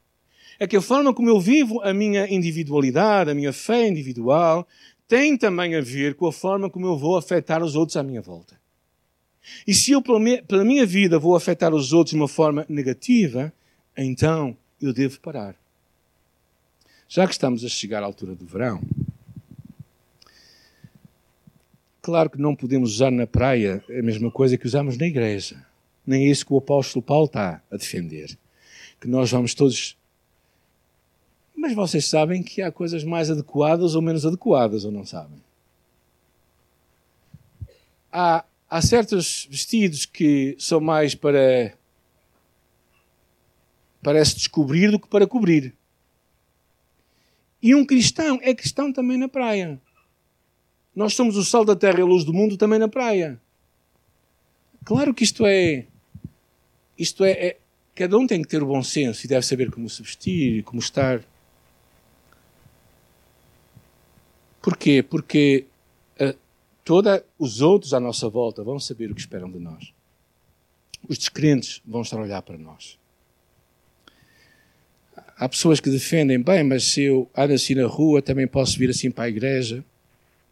[0.59, 4.67] É que a forma como eu vivo a minha individualidade, a minha fé individual,
[5.09, 8.21] tem também a ver com a forma como eu vou afetar os outros à minha
[8.21, 8.61] volta.
[9.67, 13.53] E se eu, pela minha vida, vou afetar os outros de uma forma negativa,
[13.97, 15.57] então eu devo parar.
[17.09, 18.81] Já que estamos a chegar à altura do verão,
[22.03, 25.65] claro que não podemos usar na praia a mesma coisa que usamos na igreja.
[26.07, 28.37] Nem é isso que o apóstolo Paulo está a defender.
[29.01, 29.97] Que nós vamos todos.
[31.55, 35.43] Mas vocês sabem que há coisas mais adequadas ou menos adequadas, ou não sabem?
[38.13, 41.75] Há há certos vestidos que são mais para
[44.25, 45.75] se descobrir do que para cobrir.
[47.61, 49.81] E um cristão é cristão também na praia.
[51.01, 53.41] Nós somos o sal da terra e a luz do mundo também na praia.
[54.85, 55.87] Claro que isto é.
[56.99, 57.57] Isto é, é
[57.95, 60.63] cada um tem que ter o bom senso e deve saber como se vestir e
[60.63, 61.25] como estar.
[64.61, 65.03] Porquê?
[65.03, 65.65] Porque
[66.85, 69.95] todos os outros à nossa volta vão saber o que esperam de nós.
[71.09, 72.99] Os descrentes vão estar a olhar para nós.
[75.35, 78.91] Há pessoas que defendem, bem, mas se eu ando assim na rua, também posso vir
[78.91, 79.83] assim para a igreja.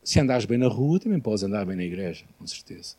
[0.08, 2.96] Se andares bem na rua, também podes andar bem na igreja, com certeza.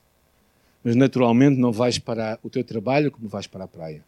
[0.84, 4.06] Mas naturalmente não vais para o teu trabalho como vais para a praia.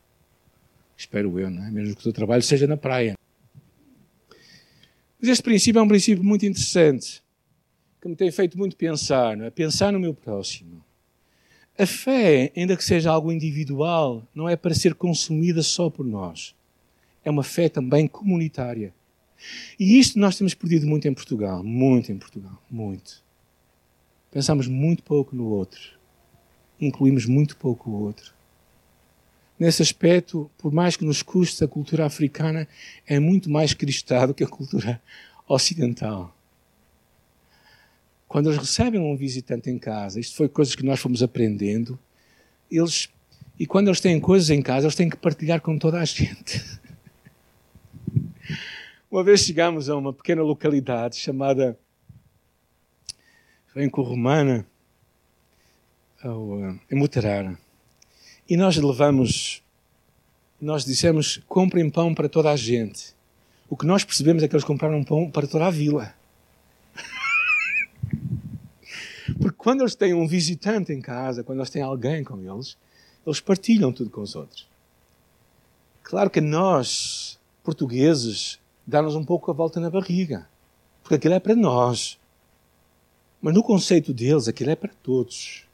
[0.96, 1.72] Espero eu, não é?
[1.72, 3.16] Mesmo que o teu trabalho seja na praia.
[5.20, 7.24] Mas este princípio é um princípio muito interessante
[8.00, 9.50] que me tem feito muito pensar, não é?
[9.50, 10.86] pensar no meu próximo.
[11.80, 16.54] A fé, ainda que seja algo individual, não é para ser consumida só por nós.
[17.26, 18.94] É uma fé também comunitária.
[19.80, 23.22] E isto nós temos perdido muito em Portugal, muito em Portugal, muito.
[24.32, 26.00] Pensamos muito pouco no outro.
[26.80, 28.34] Incluímos muito pouco o outro.
[29.60, 32.68] Nesse aspecto, por mais que nos custe, a cultura africana
[33.06, 35.02] é muito mais cristã do que a cultura
[35.48, 36.36] ocidental.
[38.28, 42.00] Quando eles recebem um visitante em casa, isto foi coisas que nós fomos aprendendo,
[42.72, 43.10] eles
[43.60, 46.66] e quando eles têm coisas em casa, eles têm que partilhar com toda a gente.
[49.12, 51.78] Uma vez chegámos a uma pequena localidade chamada
[53.76, 54.66] em Corromana,
[56.90, 57.60] em Mutarara.
[58.50, 59.62] E nós levamos,
[60.62, 63.14] nós dissemos, comprem pão para toda a gente.
[63.70, 66.16] O que nós percebemos é que eles compraram pão para toda a vila.
[69.42, 72.78] Porque quando eles têm um visitante em casa, quando eles têm alguém com eles,
[73.28, 74.70] eles partilham tudo com os outros.
[76.02, 80.48] Claro que nós, portugueses, dá-nos um pouco a volta na barriga.
[81.02, 82.20] Porque aquilo é para nós.
[83.42, 85.66] Mas no conceito deles, aquilo é para todos.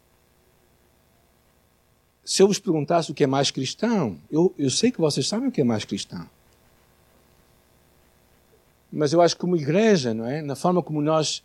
[2.24, 5.49] Se eu vos perguntasse o que é mais cristão, eu, eu sei que vocês sabem
[5.49, 6.30] o que é mais cristão.
[8.91, 10.41] Mas eu acho que como igreja, não é?
[10.41, 11.43] Na forma como nós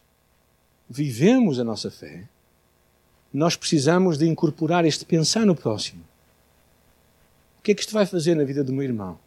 [0.89, 2.29] vivemos a nossa fé,
[3.33, 6.03] nós precisamos de incorporar este pensar no próximo.
[7.59, 9.19] O que é que isto vai fazer na vida do meu irmão?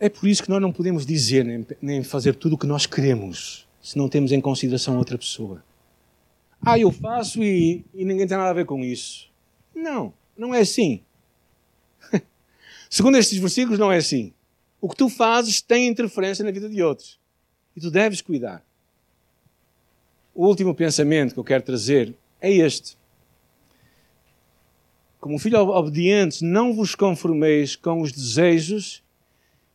[0.00, 1.44] É por isso que nós não podemos dizer
[1.82, 5.64] nem, fazer tudo o que nós queremos se não temos em consideração outra pessoa.
[6.64, 9.28] Ah, eu faço e, e ninguém tem nada a ver com isso.
[9.74, 11.00] Não, não é assim.
[12.90, 14.32] Segundo estes versículos, não é assim.
[14.80, 17.18] O que tu fazes tem interferência na vida de outros.
[17.74, 18.62] E tu deves cuidar.
[20.34, 22.96] O último pensamento que eu quero trazer é este.
[25.18, 29.02] como filhos obedientes, não vos conformeis com os desejos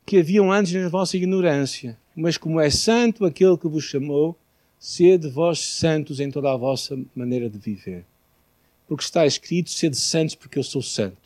[0.06, 4.38] que haviam antes na vossa ignorância, mas como é santo aquele que vos chamou,
[4.78, 8.06] sede vós santos em toda a vossa maneira de viver.
[8.88, 11.18] Porque está escrito, sede santos porque eu sou santo.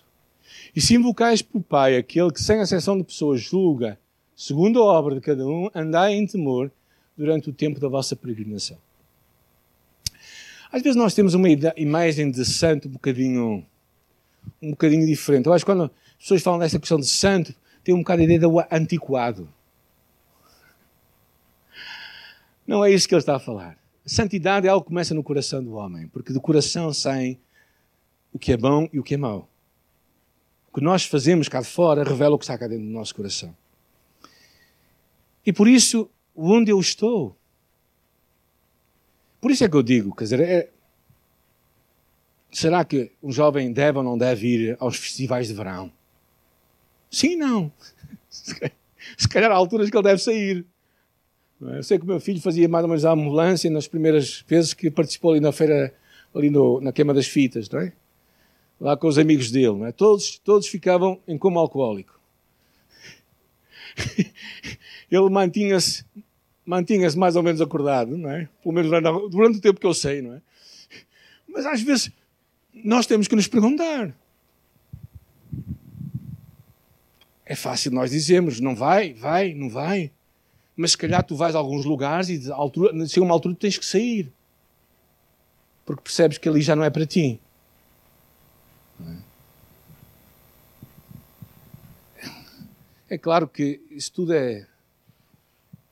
[0.76, 4.00] E se invocais por Pai aquele que sem exceção de pessoas julga,
[4.36, 6.72] segundo a obra de cada um, andai em temor
[7.18, 8.78] durante o tempo da vossa peregrinação.
[10.72, 13.66] Às vezes nós temos uma imagem de santo um bocadinho,
[14.62, 15.48] um bocadinho diferente.
[15.48, 17.56] Eu acho que quando as pessoas falam desta questão de santo,
[17.88, 19.48] tem um bocado a ideia do antiquado.
[22.68, 23.78] Não é isso que ele está a falar.
[24.06, 27.40] A santidade é algo que começa no coração do homem, porque do coração saem
[28.34, 29.50] o que é bom e o que é mau.
[30.70, 33.16] O que nós fazemos cá de fora revela o que está cá dentro do nosso
[33.16, 33.56] coração.
[35.46, 37.38] E por isso, onde eu estou,
[39.40, 40.70] por isso é que eu digo, quer dizer, é,
[42.52, 45.90] será que um jovem deve ou não deve ir aos festivais de verão?
[47.10, 47.72] Sim, não.
[49.18, 50.66] Se calhar há alturas que ele deve sair.
[51.60, 54.74] Eu sei que o meu filho fazia mais ou menos a ambulância nas primeiras vezes
[54.74, 55.94] que participou ali na feira,
[56.36, 57.94] ali no, na queima das fitas, não é?
[58.80, 59.92] Lá com os amigos dele, não é?
[59.92, 62.20] Todos, todos ficavam em coma alcoólico.
[65.10, 66.06] Ele mantinha-se
[66.68, 68.50] mantinha-se mais ou menos acordado, não é?
[68.62, 68.92] Pelo menos
[69.32, 70.42] durante o tempo que eu sei, não é?
[71.48, 72.12] Mas às vezes
[72.84, 74.14] nós temos que nos perguntar.
[77.50, 80.12] É fácil nós dizermos, não vai, vai, não vai.
[80.76, 83.78] Mas se calhar tu vais a alguns lugares e altura, chega uma altura tu tens
[83.78, 84.30] que sair.
[85.86, 87.40] Porque percebes que ali já não é para ti.
[93.10, 93.18] É?
[93.18, 94.68] claro que isso tudo é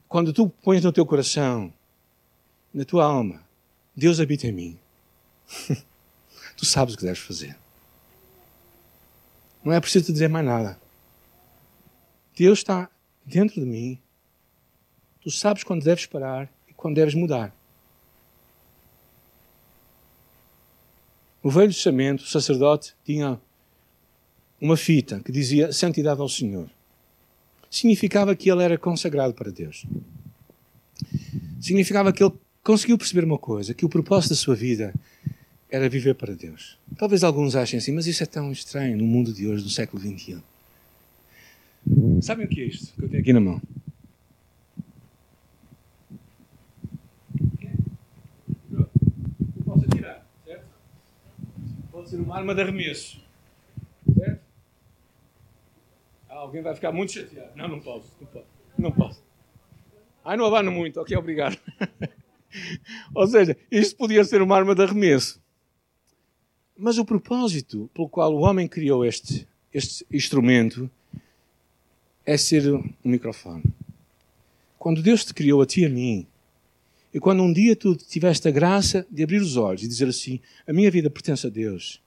[0.09, 1.73] quando tu pões no teu coração,
[2.73, 3.41] na tua alma,
[3.95, 4.79] Deus habita em mim,
[6.57, 7.57] tu sabes o que deves fazer.
[9.63, 10.84] Não é preciso te dizer mais nada.
[12.35, 12.89] Deus está
[13.25, 13.99] dentro de mim.
[15.21, 17.55] Tu sabes quando deves parar e quando deves mudar.
[21.41, 23.39] O Velho Testamento, o sacerdote, tinha
[24.59, 26.69] uma fita que dizia Santidade ao Senhor
[27.75, 29.85] significava que ele era consagrado para Deus.
[31.59, 32.33] Significava que ele
[32.63, 34.93] conseguiu perceber uma coisa, que o propósito da sua vida
[35.69, 36.77] era viver para Deus.
[36.97, 40.01] Talvez alguns achem assim, mas isso é tão estranho no mundo de hoje, no século
[40.01, 40.41] XXI.
[42.21, 43.61] Sabem o que é isto que eu tenho aqui na mão?
[49.63, 50.65] posso atirar, certo?
[51.91, 53.25] Pode ser uma arma de arremesso.
[56.45, 57.51] alguém vai ficar muito chateado.
[57.55, 58.47] Não, não posso, não posso.
[58.77, 59.23] Não posso.
[60.23, 60.99] Ai, não abano muito.
[60.99, 61.57] Ok, obrigado.
[63.13, 65.43] Ou seja, isto podia ser uma arma de arremesso.
[66.77, 70.89] Mas o propósito pelo qual o homem criou este, este instrumento
[72.25, 73.63] é ser um microfone.
[74.79, 76.27] Quando Deus te criou a ti e a mim,
[77.13, 80.39] e quando um dia tu tiveste a graça de abrir os olhos e dizer assim:
[80.67, 82.01] A minha vida pertence a Deus,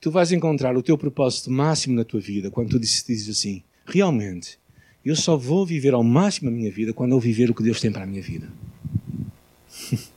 [0.00, 4.58] tu vais encontrar o teu propósito máximo na tua vida quando tu dizes assim: realmente,
[5.04, 7.80] eu só vou viver ao máximo a minha vida quando eu viver o que Deus
[7.80, 8.50] tem para a minha vida.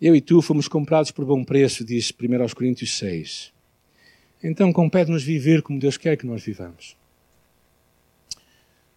[0.00, 2.14] eu e tu fomos comprados por bom preço, diz 1
[2.54, 3.56] Coríntios 6.
[4.42, 6.96] Então compete-nos viver como Deus quer que nós vivamos.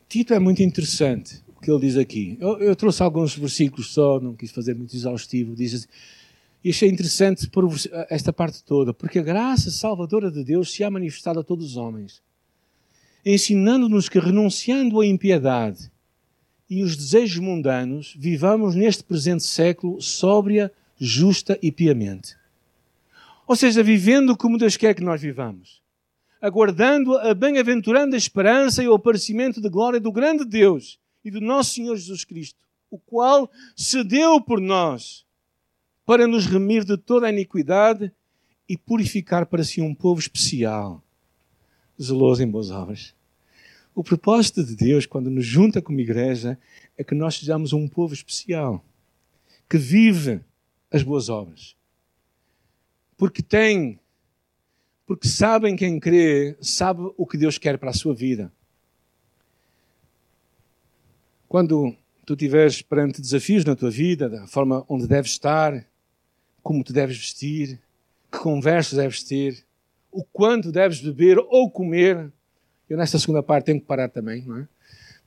[0.07, 2.37] Tito é muito interessante o que ele diz aqui.
[2.39, 5.55] Eu, eu trouxe alguns versículos só, não quis fazer muito exaustivo.
[5.55, 5.87] Diz assim,
[6.63, 7.49] e achei interessante
[8.09, 11.77] esta parte toda, porque a graça salvadora de Deus se há manifestado a todos os
[11.77, 12.21] homens,
[13.25, 15.91] ensinando-nos que, renunciando à impiedade
[16.69, 22.35] e os desejos mundanos, vivamos neste presente século sóbria, justa e piamente.
[23.51, 25.81] Ou seja, vivendo como Deus quer que nós vivamos,
[26.41, 31.73] aguardando a bem-aventuranda esperança e o aparecimento de glória do grande Deus e do nosso
[31.73, 35.25] Senhor Jesus Cristo, o qual se deu por nós
[36.05, 38.09] para nos remir de toda a iniquidade
[38.69, 41.03] e purificar para si um povo especial,
[42.01, 43.13] zeloso em boas obras.
[43.93, 46.57] O propósito de Deus, quando nos junta como igreja,
[46.97, 48.81] é que nós sejamos um povo especial,
[49.69, 50.39] que vive
[50.89, 51.75] as boas obras.
[53.21, 53.99] Porque tem,
[55.05, 58.51] porque sabem quem crê, sabe o que Deus quer para a sua vida.
[61.47, 61.95] Quando
[62.25, 65.85] tu estiveres perante desafios na tua vida, da forma onde deves estar,
[66.63, 67.79] como te deves vestir,
[68.31, 69.63] que conversas deves ter,
[70.11, 72.33] o quanto deves beber ou comer.
[72.89, 74.67] Eu nesta segunda parte tenho que parar também, não é?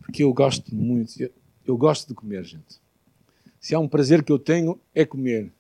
[0.01, 1.31] Porque eu gosto muito, eu,
[1.65, 2.81] eu gosto de comer, gente.
[3.61, 5.53] Se há um prazer que eu tenho é comer.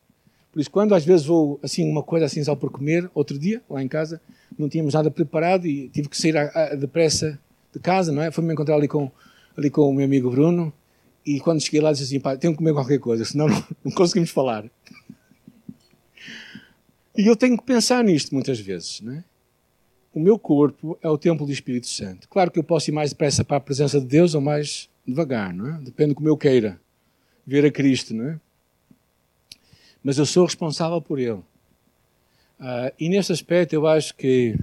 [0.54, 3.60] Por isso, quando às vezes vou assim, uma coisa assim só por comer, outro dia,
[3.68, 4.20] lá em casa,
[4.56, 6.32] não tínhamos nada preparado e tive que sair
[6.78, 7.40] depressa
[7.72, 8.30] de casa, não é?
[8.30, 9.10] Fui-me encontrar ali com,
[9.56, 10.72] ali com o meu amigo Bruno
[11.26, 13.90] e quando cheguei lá disse assim, pá, tenho que comer qualquer coisa, senão não, não
[13.90, 14.64] conseguimos falar.
[17.16, 19.24] E eu tenho que pensar nisto muitas vezes, não é?
[20.14, 22.28] O meu corpo é o templo do Espírito Santo.
[22.28, 25.52] Claro que eu posso ir mais depressa para a presença de Deus ou mais devagar,
[25.52, 25.78] não é?
[25.80, 26.80] Depende como eu queira
[27.44, 28.40] ver a Cristo, não é?
[30.04, 31.42] Mas eu sou responsável por Ele.
[32.60, 34.54] Uh, e nesse aspecto eu acho que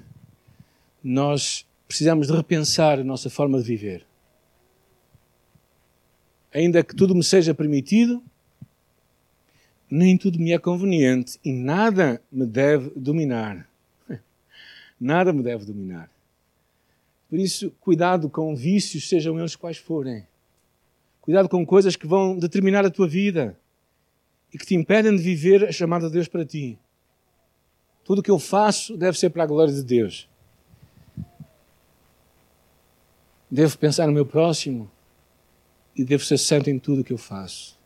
[1.03, 4.05] nós precisamos de repensar a nossa forma de viver.
[6.53, 8.21] Ainda que tudo me seja permitido,
[9.89, 13.67] nem tudo me é conveniente e nada me deve dominar.
[14.99, 16.09] Nada me deve dominar.
[17.27, 20.27] Por isso, cuidado com vícios, sejam eles quais forem.
[21.19, 23.57] Cuidado com coisas que vão determinar a tua vida
[24.53, 26.77] e que te impedem de viver a chamada de Deus para ti.
[28.03, 30.27] Tudo o que eu faço deve ser para a glória de Deus.
[33.49, 34.89] Devo pensar no meu próximo
[35.95, 37.79] e devo ser santo em tudo o que eu faço.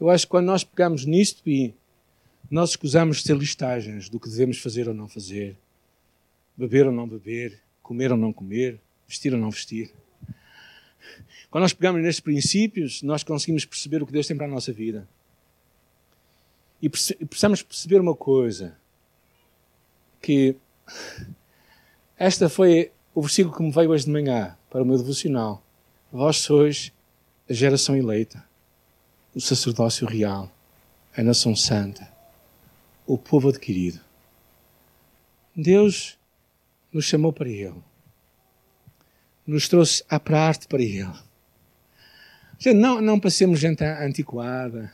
[0.00, 1.74] Eu acho que quando nós pegamos nisto e
[2.50, 5.56] nós escusamos de ter listagens do que devemos fazer ou não fazer,
[6.56, 9.92] beber ou não beber, comer ou não comer, vestir ou não vestir.
[11.50, 14.72] Quando nós pegamos nestes princípios, nós conseguimos perceber o que Deus tem para a nossa
[14.72, 15.08] vida.
[16.80, 18.76] E precisamos perceber uma coisa:
[20.20, 20.56] que
[22.16, 25.62] esta foi o versículo que me veio hoje de manhã para o meu devocional.
[26.12, 26.92] Vós sois
[27.48, 28.44] a geração eleita,
[29.34, 30.50] o sacerdócio real,
[31.16, 32.10] a nação santa,
[33.06, 34.00] o povo adquirido.
[35.54, 36.18] Deus
[36.92, 37.82] nos chamou para Ele,
[39.46, 41.08] nos trouxe a arte para Ele.
[42.74, 44.92] Não, não passemos gente antiquada,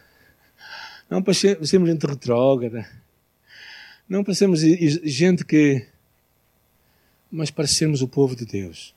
[1.13, 2.89] não passemos gente retrógrada,
[4.09, 5.87] não passemos gente que.
[7.31, 8.95] Mas para sermos o povo de Deus.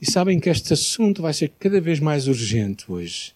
[0.00, 3.34] E sabem que este assunto vai ser cada vez mais urgente hoje.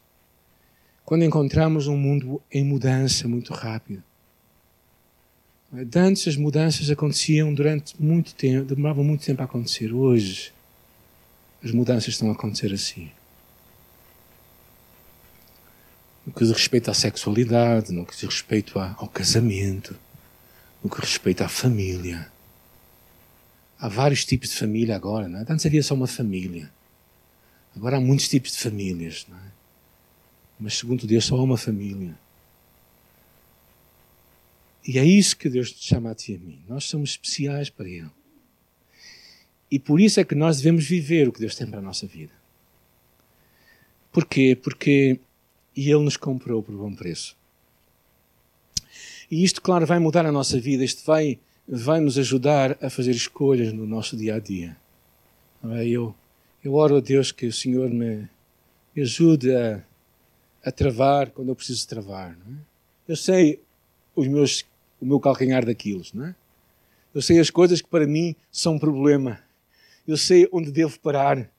[1.04, 4.02] Quando encontramos um mundo em mudança muito rápido.
[5.94, 9.92] Antes as mudanças aconteciam durante muito tempo, demoravam muito tempo a acontecer.
[9.92, 10.54] Hoje
[11.62, 13.10] as mudanças estão a acontecer assim.
[16.28, 19.98] No que diz respeito à sexualidade, no que diz respeito ao casamento,
[20.84, 22.30] no que respeita à família.
[23.78, 25.46] Há vários tipos de família agora, não é?
[25.48, 26.70] Antes havia só uma família.
[27.74, 29.50] Agora há muitos tipos de famílias, não é?
[30.60, 32.14] Mas segundo Deus só há uma família.
[34.86, 36.60] E é isso que Deus te chama a ti e a mim.
[36.68, 38.10] Nós somos especiais para Ele.
[39.70, 42.06] E por isso é que nós devemos viver o que Deus tem para a nossa
[42.06, 42.34] vida.
[44.12, 44.54] Porquê?
[44.62, 45.18] Porque
[45.84, 47.36] Ele nos comprou por bom preço.
[49.30, 53.10] E isto, claro, vai mudar a nossa vida, isto vai, vai nos ajudar a fazer
[53.10, 54.76] escolhas no nosso dia a dia.
[55.64, 55.86] É?
[55.86, 56.14] Eu,
[56.64, 58.28] eu oro a Deus que o Senhor me,
[58.94, 59.84] me ajude a,
[60.64, 62.32] a travar quando eu preciso travar.
[62.32, 62.52] É?
[63.06, 63.60] Eu sei
[64.16, 64.64] os meus,
[65.00, 66.34] o meu calcanhar daquilo, não é?
[67.14, 69.40] Eu sei as coisas que para mim são um problema.
[70.06, 71.50] Eu sei onde devo parar.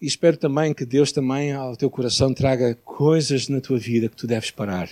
[0.00, 4.16] E espero também que Deus também ao teu coração traga coisas na tua vida que
[4.16, 4.88] tu deves parar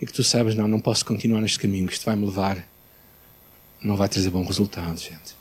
[0.00, 2.66] e que tu sabes, não, não posso continuar neste caminho, isto vai me levar,
[3.82, 5.34] não vai trazer bom resultado, gente.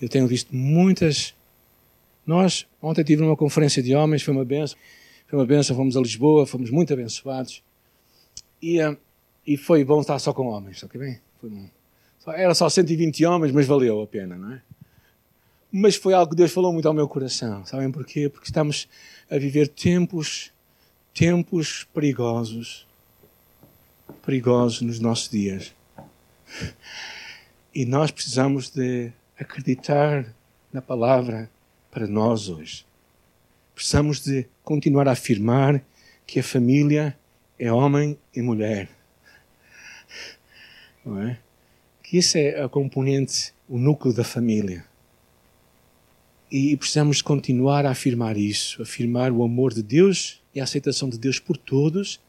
[0.00, 1.34] Eu tenho visto muitas.
[2.26, 4.76] Nós, ontem tive uma conferência de homens, foi uma benção.
[5.26, 7.62] Foi uma benção, fomos a Lisboa, fomos muito abençoados.
[8.60, 8.96] E, uh,
[9.46, 11.20] e foi bom estar só com homens, ok bem?
[11.40, 11.68] Foi bom.
[12.28, 14.62] Era só 120 homens, mas valeu a pena, não é?
[15.76, 17.66] Mas foi algo que Deus falou muito ao meu coração.
[17.66, 18.28] Sabem porquê?
[18.28, 18.88] Porque estamos
[19.28, 20.52] a viver tempos
[21.12, 22.86] tempos perigosos,
[24.24, 25.74] perigosos nos nossos dias.
[27.74, 30.32] E nós precisamos de acreditar
[30.72, 31.50] na palavra
[31.90, 32.86] para nós hoje.
[33.74, 35.84] Precisamos de continuar a afirmar
[36.24, 37.18] que a família
[37.58, 38.88] é homem e mulher.
[41.04, 41.36] Não é?
[42.00, 44.84] Que isso é a componente, o núcleo da família.
[46.56, 51.18] E precisamos continuar a afirmar isso, afirmar o amor de Deus e a aceitação de
[51.18, 52.20] Deus por todos,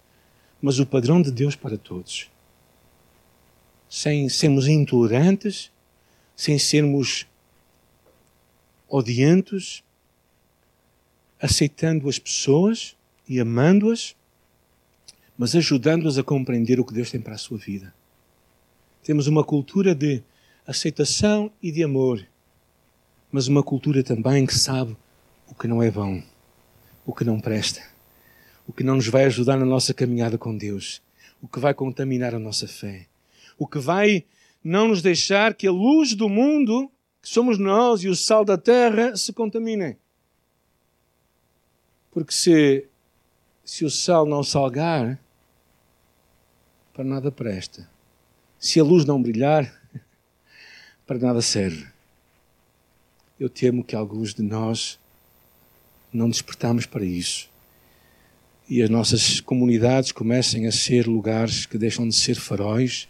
[0.59, 2.28] mas o padrão de Deus para todos.
[3.88, 5.71] Sem sermos intolerantes,
[6.36, 7.28] sem sermos
[8.89, 9.84] odiantes,
[11.39, 12.95] aceitando as pessoas
[13.30, 14.15] e amando-as,
[15.38, 17.93] mas ajudando-as a compreender o que Deus tem para a sua vida.
[19.03, 20.23] Temos uma cultura de
[20.65, 22.28] aceitação e de amor,
[23.36, 24.95] mas uma cultura também que sabe
[25.49, 26.23] o que não é bom,
[27.05, 27.81] o que não presta
[28.67, 31.01] o que não nos vai ajudar na nossa caminhada com Deus,
[31.41, 33.07] o que vai contaminar a nossa fé,
[33.57, 34.25] o que vai
[34.63, 38.57] não nos deixar que a luz do mundo, que somos nós e o sal da
[38.57, 39.97] terra, se contaminem.
[42.11, 42.88] Porque se,
[43.63, 45.19] se o sal não salgar,
[46.93, 47.88] para nada presta.
[48.57, 49.71] Se a luz não brilhar,
[51.05, 51.94] para nada serve.
[53.39, 54.99] Eu temo que alguns de nós
[56.11, 57.49] não despertamos para isso.
[58.69, 63.07] E as nossas comunidades comecem a ser lugares que deixam de ser faróis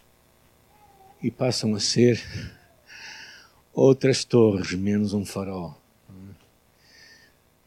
[1.22, 2.22] e passam a ser
[3.72, 5.80] outras torres, menos um farol.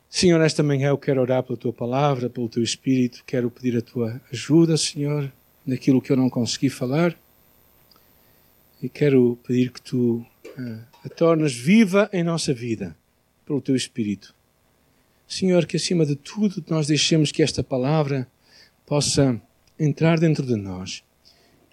[0.10, 3.82] Senhor, nesta manhã eu quero orar pela tua palavra, pelo teu espírito, quero pedir a
[3.82, 5.32] tua ajuda, Senhor,
[5.66, 7.16] naquilo que eu não consegui falar.
[8.82, 10.26] E quero pedir que tu
[10.58, 12.96] uh, a tornes viva em nossa vida,
[13.46, 14.36] pelo teu espírito.
[15.28, 18.28] Senhor, que acima de tudo nós deixemos que esta palavra
[18.86, 19.40] possa
[19.80, 21.04] entrar dentro de nós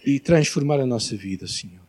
[0.05, 1.85] e transformar a nossa vida, Senhor.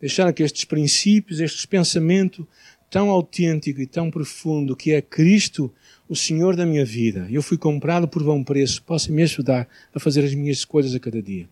[0.00, 2.46] Deixar que estes princípios, este pensamento
[2.90, 5.72] tão autêntico e tão profundo que é Cristo,
[6.08, 9.98] o Senhor da minha vida, eu fui comprado por bom preço, possa me ajudar a
[9.98, 11.48] fazer as minhas escolhas a cada dia.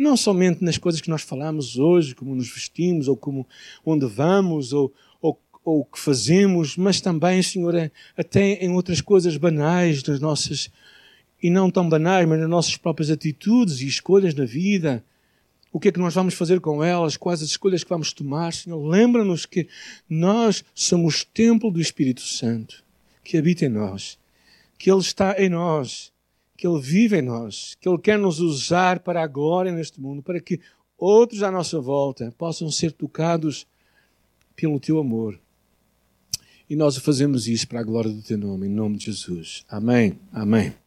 [0.00, 3.46] Não somente nas coisas que nós falamos hoje, como nos vestimos, ou como
[3.84, 4.90] onde vamos, ou,
[5.20, 10.18] ou, ou o que fazemos, mas também, Senhor, é, até em outras coisas banais das
[10.18, 10.70] nossas,
[11.42, 15.04] e não tão banais, mas nas nossas próprias atitudes e escolhas na vida,
[15.70, 18.54] o que é que nós vamos fazer com elas, quais as escolhas que vamos tomar,
[18.54, 18.82] Senhor.
[18.82, 19.68] Lembra-nos que
[20.08, 22.82] nós somos templo do Espírito Santo,
[23.22, 24.18] que habita em nós,
[24.78, 26.10] que Ele está em nós,
[26.60, 30.22] que Ele vive em nós, que Ele quer nos usar para a glória neste mundo,
[30.22, 30.60] para que
[30.98, 33.66] outros à nossa volta possam ser tocados
[34.54, 35.40] pelo Teu amor.
[36.68, 39.64] E nós fazemos isso para a glória do Teu nome, em nome de Jesus.
[39.70, 40.18] Amém.
[40.30, 40.79] Amém.